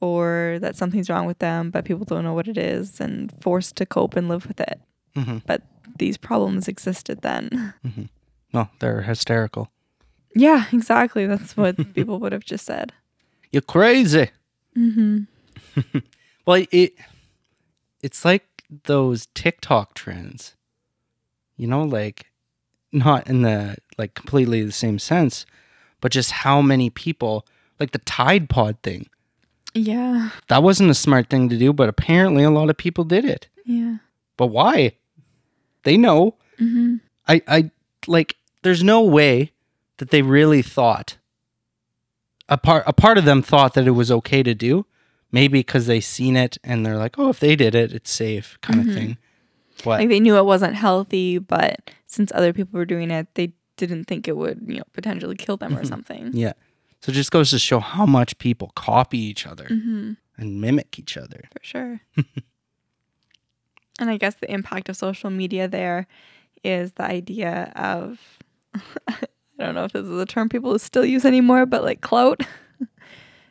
[0.00, 3.76] or that something's wrong with them but people don't know what it is and forced
[3.76, 4.80] to cope and live with it.
[5.14, 5.38] Mm-hmm.
[5.46, 5.62] but
[5.98, 7.74] these problems existed then.
[7.84, 8.04] Mm-hmm.
[8.54, 9.70] no they're hysterical.
[10.34, 11.26] Yeah exactly.
[11.26, 12.90] That's what people would have just said.
[13.52, 14.30] You're crazy.
[14.74, 15.24] Mm-hmm
[16.46, 16.94] well, it
[18.02, 18.44] it's like
[18.84, 20.54] those TikTok trends.
[21.56, 22.26] You know, like
[22.92, 25.46] not in the like completely the same sense,
[26.00, 27.46] but just how many people
[27.78, 29.08] like the Tide Pod thing.
[29.72, 30.30] Yeah.
[30.48, 33.48] That wasn't a smart thing to do, but apparently a lot of people did it.
[33.64, 33.96] Yeah.
[34.36, 34.92] But why?
[35.82, 36.36] They know.
[36.60, 36.96] Mm-hmm.
[37.28, 37.70] I I
[38.06, 39.52] like there's no way
[39.98, 41.16] that they really thought
[42.48, 44.86] a part a part of them thought that it was okay to do
[45.34, 48.56] maybe because they seen it and they're like, oh, if they did it, it's safe,
[48.62, 48.88] kind mm-hmm.
[48.88, 49.18] of thing.
[49.78, 53.52] But like they knew it wasn't healthy, but since other people were doing it, they
[53.76, 55.88] didn't think it would, you know, potentially kill them or mm-hmm.
[55.88, 56.30] something.
[56.32, 56.52] Yeah.
[57.00, 60.12] So it just goes to show how much people copy each other mm-hmm.
[60.38, 61.48] and mimic each other.
[61.52, 62.00] For sure.
[63.98, 66.06] and I guess the impact of social media there
[66.62, 68.20] is the idea of
[69.08, 69.26] I
[69.58, 72.40] don't know if this is a term people still use anymore, but like clout.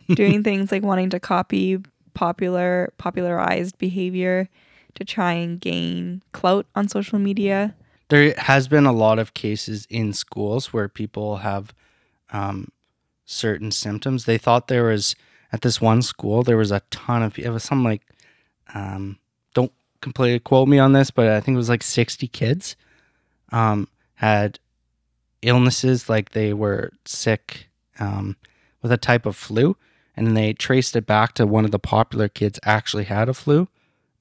[0.07, 1.79] Doing things like wanting to copy
[2.13, 4.49] popular popularized behavior
[4.95, 7.75] to try and gain clout on social media.
[8.09, 11.73] There has been a lot of cases in schools where people have
[12.31, 12.69] um,
[13.25, 14.25] certain symptoms.
[14.25, 15.15] They thought there was
[15.51, 18.01] at this one school there was a ton of it was some like
[18.73, 19.17] um,
[19.53, 22.75] don't completely quote me on this, but I think it was like sixty kids
[23.51, 24.59] um, had
[25.41, 27.67] illnesses like they were sick
[27.99, 28.35] um,
[28.81, 29.75] with a type of flu
[30.15, 33.67] and they traced it back to one of the popular kids actually had a flu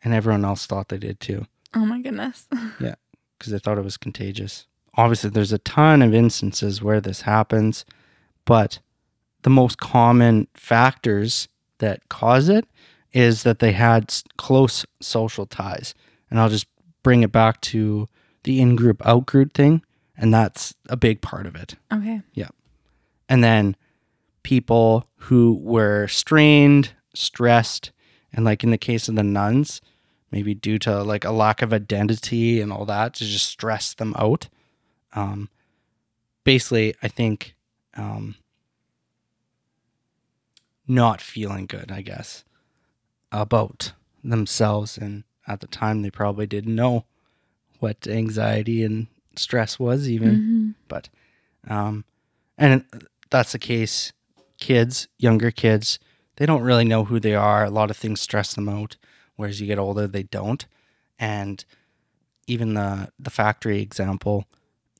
[0.02, 1.46] and everyone else thought they did too.
[1.74, 2.46] Oh my goodness.
[2.80, 2.94] yeah,
[3.38, 4.66] because they thought it was contagious.
[4.94, 7.84] Obviously, there's a ton of instances where this happens,
[8.44, 8.78] but
[9.42, 12.66] the most common factors that cause it
[13.12, 15.94] is that they had close social ties.
[16.30, 16.66] And I'll just
[17.02, 18.08] bring it back to
[18.44, 19.82] the in group, out group thing.
[20.16, 21.74] And that's a big part of it.
[21.92, 22.20] Okay.
[22.34, 22.48] Yeah.
[23.28, 23.76] And then
[24.42, 27.92] people who were strained, stressed,
[28.32, 29.80] and like in the case of the nuns,
[30.30, 34.14] maybe due to like a lack of identity and all that to just stress them
[34.18, 34.48] out.
[35.14, 35.48] Um,
[36.44, 37.54] basically, I think
[37.94, 38.36] um,
[40.88, 42.44] not feeling good, I guess,
[43.30, 43.92] about
[44.24, 44.96] themselves.
[44.96, 47.04] And at the time, they probably didn't know
[47.78, 50.30] what anxiety and stress was, even.
[50.30, 50.70] Mm-hmm.
[50.88, 51.08] But
[51.68, 52.04] um,
[52.56, 52.84] and
[53.30, 54.12] that's the case.
[54.62, 55.98] Kids, younger kids,
[56.36, 57.64] they don't really know who they are.
[57.64, 58.96] A lot of things stress them out.
[59.34, 60.64] Whereas you get older, they don't.
[61.18, 61.64] And
[62.46, 64.44] even the the factory example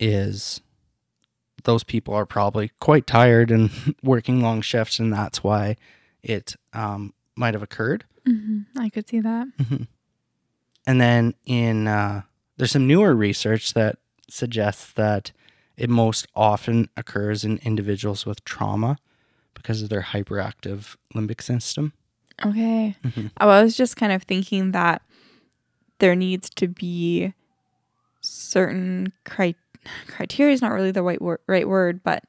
[0.00, 0.62] is
[1.62, 3.70] those people are probably quite tired and
[4.02, 5.76] working long shifts, and that's why
[6.24, 8.04] it um, might have occurred.
[8.26, 8.80] Mm-hmm.
[8.80, 9.46] I could see that.
[9.60, 9.84] Mm-hmm.
[10.88, 12.22] And then in uh,
[12.56, 13.98] there's some newer research that
[14.28, 15.30] suggests that
[15.76, 18.98] it most often occurs in individuals with trauma
[19.54, 21.92] because of their hyperactive limbic system.
[22.44, 22.96] Okay.
[23.04, 23.30] Mhm.
[23.36, 25.02] I was just kind of thinking that
[25.98, 27.32] there needs to be
[28.20, 29.56] certain cri-
[30.06, 32.24] criteria is not really the right word, right word, but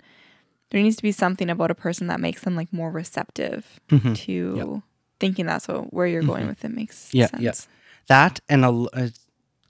[0.69, 4.15] there needs to be something about a person that makes them like more receptive Mhm.
[4.17, 4.83] to
[5.19, 5.61] thinking that.
[5.61, 6.49] So where you're going Mhm.
[6.49, 7.41] with it makes Yeah, sense.
[7.41, 7.53] yeah.
[8.07, 9.11] That and a, a-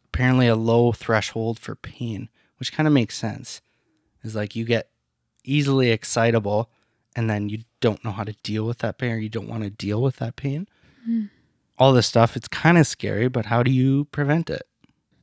[0.07, 3.61] apparently a low threshold for pain, which kind of makes sense.
[4.23, 4.89] Is like you get
[5.43, 6.69] easily excitable
[7.15, 9.63] and then you don't know how to deal with that pain or you don't want
[9.63, 10.67] to deal with that pain.
[11.07, 11.29] Mm.
[11.77, 14.63] All this stuff, it's kind of scary, but how do you prevent it?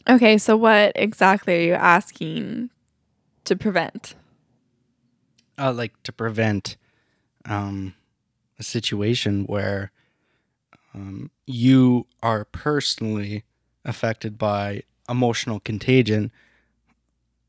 [0.08, 2.70] Okay, so what exactly are you asking
[3.44, 4.14] to prevent?
[5.60, 6.76] uh, like to prevent
[7.44, 7.94] um,
[8.58, 9.92] a situation where
[10.94, 13.44] um, you are personally
[13.84, 16.32] affected by emotional contagion,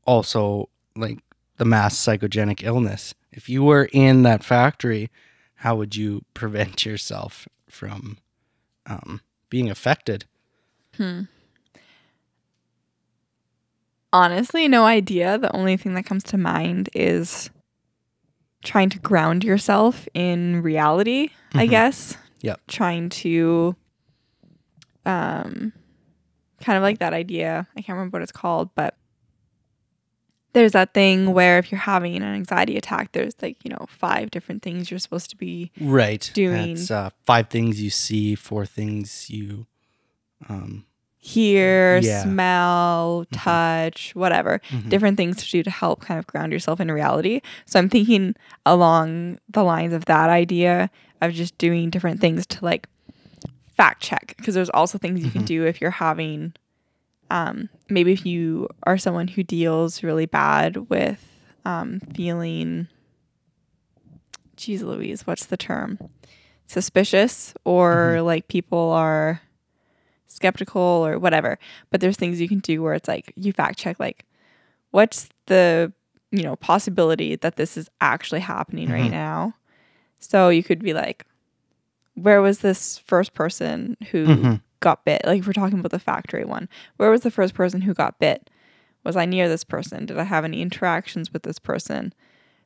[0.06, 1.18] also like
[1.62, 3.14] the mass psychogenic illness.
[3.30, 5.10] If you were in that factory,
[5.54, 8.18] how would you prevent yourself from
[8.86, 10.24] um, being affected?
[10.96, 11.22] Hmm.
[14.12, 15.38] Honestly, no idea.
[15.38, 17.48] The only thing that comes to mind is
[18.64, 21.70] trying to ground yourself in reality, I Mhm.
[21.70, 22.16] guess.
[22.40, 22.60] Yep.
[22.66, 23.76] Trying to
[25.06, 25.72] um
[26.60, 27.68] kind of like that idea.
[27.76, 28.96] I can't remember what it's called, but
[30.52, 34.30] there's that thing where if you're having an anxiety attack, there's like, you know, five
[34.30, 36.30] different things you're supposed to be Right.
[36.34, 39.66] Doing- It's, uh, five things you see, four things you.
[40.48, 40.84] Um,
[41.16, 42.24] hear, Yeah.
[42.24, 43.38] smell, Mhm.
[43.44, 44.60] touch, whatever.
[44.70, 44.88] mhm.
[44.88, 47.40] different things to do to help kind of ground yourself in reality.
[47.64, 48.34] So I'm thinking
[48.66, 50.90] along the lines of that idea
[51.20, 52.88] of just doing different things to like
[53.76, 55.46] fact check because there's also things you can Mhm.
[55.46, 56.52] do if you're having
[57.32, 61.22] um maybe if you are someone who deals really bad with
[61.64, 62.86] um feeling
[64.56, 65.98] geez Louise, what's the term?
[66.66, 69.40] Suspicious or like people are
[70.28, 71.58] skeptical or whatever.
[71.90, 74.24] But there's things you can do where it's like you fact check like
[74.90, 75.92] what's the
[76.30, 79.10] you know possibility that this is actually happening right Mhm.
[79.10, 79.54] now.
[80.18, 81.24] So you could be like
[82.14, 84.60] where was this first person who Mhm.
[84.82, 85.22] Got bit?
[85.24, 86.68] Like if we're talking about the factory one,
[86.98, 88.50] where was the first person who got bit?
[89.04, 90.04] Was I near this person?
[90.06, 92.12] Did I have any interactions with this person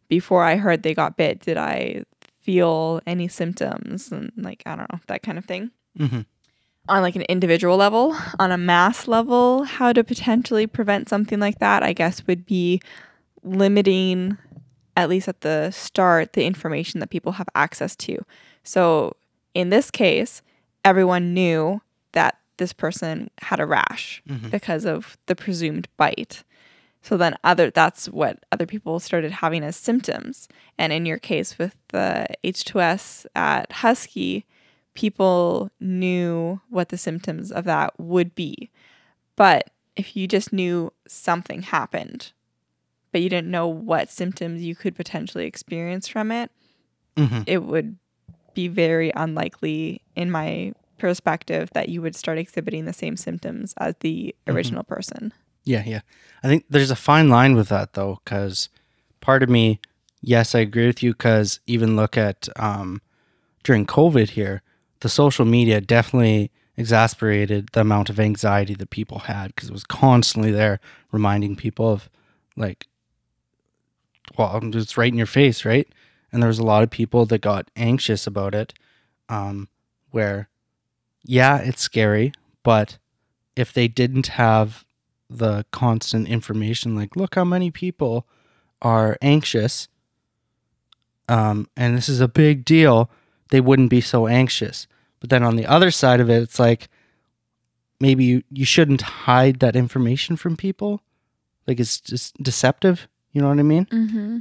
[0.08, 1.40] before I heard they got bit?
[1.40, 2.02] Did I
[2.40, 5.70] feel any symptoms and like I don't know, that kind of thing?
[5.98, 6.26] Mhm.
[6.88, 11.58] on like an individual level, on a mass level, how to potentially prevent something like
[11.58, 12.80] that, I guess would be
[13.42, 14.38] limiting,
[14.96, 18.24] at least at the start, the information that people have access to.
[18.62, 19.16] So
[19.54, 20.42] in this case,
[20.84, 21.80] everyone knew
[22.16, 24.50] that this person had a rash Mhm.
[24.50, 26.42] because of the presumed bite.
[27.02, 30.48] So then other that's what other people started having as symptoms.
[30.78, 34.46] And in your case with the H2S at Husky,
[34.94, 38.70] people knew what the symptoms of that would be.
[39.36, 42.32] But if you just knew something happened,
[43.12, 46.50] but you didn't know what symptoms you could potentially experience from it,
[47.16, 47.44] Mhm.
[47.46, 47.96] it would
[48.54, 53.94] be very unlikely, in my perspective, that you would start exhibiting the same symptoms as
[54.00, 54.54] the Mhm.
[54.54, 55.32] original person.
[55.64, 56.00] Yeah, yeah.
[56.42, 58.68] I think there's a fine line with that though, because
[59.20, 59.80] part of me,
[60.20, 61.12] yes, I agree with you.
[61.12, 63.00] Because even look at um,
[63.64, 64.62] during COVID here,
[65.00, 69.84] the social media definitely exasperated the amount of anxiety that people had because it was
[69.84, 70.78] constantly there
[71.10, 72.08] reminding people of
[72.56, 72.86] like,
[74.38, 75.88] well, it's right in your face, right?
[76.32, 78.74] And there was a lot of people that got anxious about it,
[79.28, 79.68] um,
[80.10, 80.48] where,
[81.26, 82.98] yeah, it's scary, but
[83.54, 84.84] if they didn't have
[85.28, 88.28] the constant information like look how many people
[88.80, 89.88] are anxious
[91.28, 93.10] um, and this is a big deal
[93.50, 94.86] they wouldn't be so anxious.
[95.20, 96.88] But then on the other side of it it's like
[97.98, 101.00] maybe you, you shouldn't hide that information from people.
[101.66, 103.84] Like it's just deceptive you know what i mean?
[103.86, 104.38] Mm-hmm.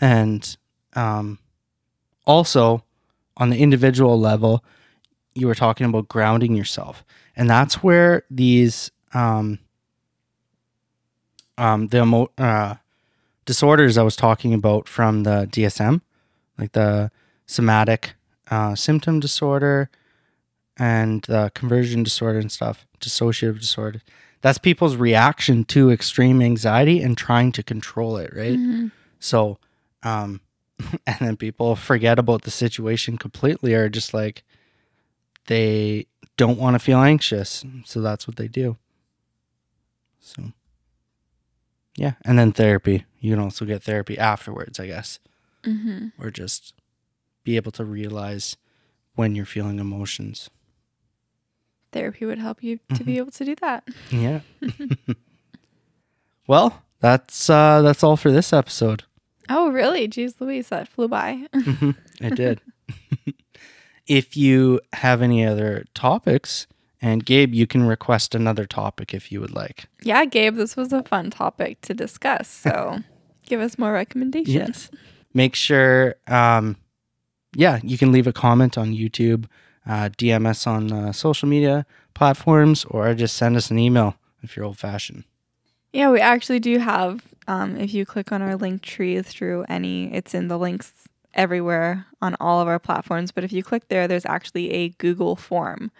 [0.00, 0.56] and
[0.94, 1.38] um,
[2.26, 2.82] also
[3.36, 4.64] on the individual level
[5.38, 7.04] you were talking about grounding yourself
[7.36, 9.58] and that's where these um,
[11.56, 12.76] um, the emo- uh,
[13.44, 16.02] disorders I was talking about from the DSM,
[16.58, 17.10] like the
[17.46, 18.14] somatic
[18.50, 19.90] uh, symptom disorder
[20.78, 24.00] and the conversion disorder and stuff, dissociative disorder.
[24.40, 28.58] That's people's reaction to extreme anxiety and trying to control it, right?
[28.58, 28.92] Mhm.
[29.18, 29.58] So,
[30.04, 30.40] um,
[31.06, 34.44] and then people forget about the situation completely or just like
[35.48, 37.64] they don't want to feel anxious.
[37.84, 38.76] So that's what they do.
[40.20, 40.52] So,
[41.96, 42.12] yeah.
[42.24, 43.04] And then therapy.
[43.20, 45.18] You can also get therapy afterwards, I guess,
[45.64, 46.12] Mhm.
[46.18, 46.72] or just
[47.44, 48.56] be able to realize
[49.16, 50.48] when you're feeling emotions.
[51.90, 53.82] Therapy would help you to be able to do that.
[54.10, 54.40] Yeah.
[56.46, 59.04] well, that's uh that's all for this episode.
[59.48, 60.06] Oh, really?
[60.08, 61.46] Jeez Louise, that flew by.
[62.20, 62.60] I did.
[64.08, 66.66] if you have any other topics,
[67.00, 69.86] and Gabe, you can request another topic if you would like.
[70.02, 72.48] yeah, Gabe, this was a fun topic to discuss.
[72.48, 72.98] So
[73.46, 74.54] give us more recommendations.
[74.54, 74.90] Yes.
[75.34, 76.76] Make sure, um,
[77.54, 79.44] yeah, you can leave a comment on YouTube,
[79.86, 84.56] uh, DM us on uh, social media platforms, or just send us an email if
[84.56, 85.24] you're old fashioned.
[85.92, 87.22] Yeah, we actually do have.
[87.46, 90.92] Um, if you click on our link tree through any, it's in the links
[91.34, 93.32] everywhere on all of our platforms.
[93.32, 95.90] But if you click there, there's actually a Google form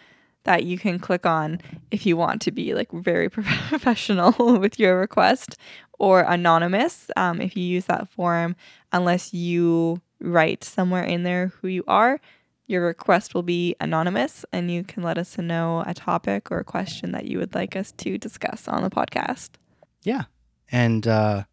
[0.44, 1.60] that you can click on
[1.90, 5.56] if you want to be like very professional with your request
[5.98, 7.10] or anonymous.
[7.16, 8.56] Um, if you use that form,
[8.92, 12.20] unless you write somewhere in there who you are,
[12.66, 16.64] your request will be anonymous and you can let us know a topic or a
[16.64, 19.50] question that you would like us to discuss on the podcast.
[20.02, 20.24] Yeah.
[20.70, 21.44] And uh,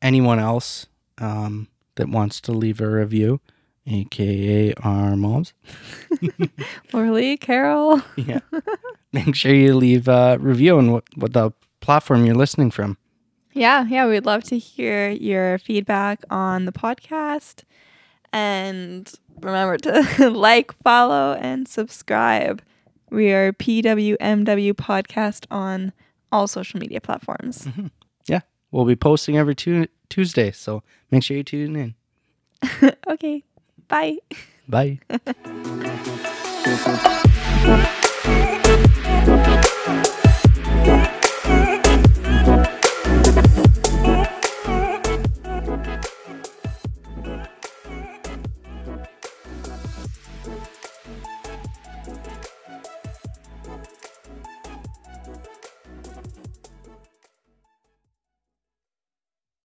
[0.00, 0.86] anyone else
[1.18, 3.40] um, that wants to leave a review,
[3.86, 5.52] aka our moms,
[6.94, 8.00] Orly, Carol.
[8.16, 8.40] yeah,
[9.12, 12.96] make sure you leave a review on what, what the platform you're listening from.
[13.52, 17.62] Yeah, yeah, we'd love to hear your feedback on the podcast.
[18.32, 22.60] And remember to like, follow, and subscribe.
[23.10, 25.94] We are PWMW Podcast on
[26.32, 27.62] all social media platforms.
[27.62, 27.86] Mm-hmm.
[28.26, 28.40] Yeah,
[28.72, 31.94] we'll be posting every tu- Tuesday, so make sure you tune in.
[33.08, 33.42] okay.
[33.88, 34.18] Bye.
[34.68, 34.98] Bye.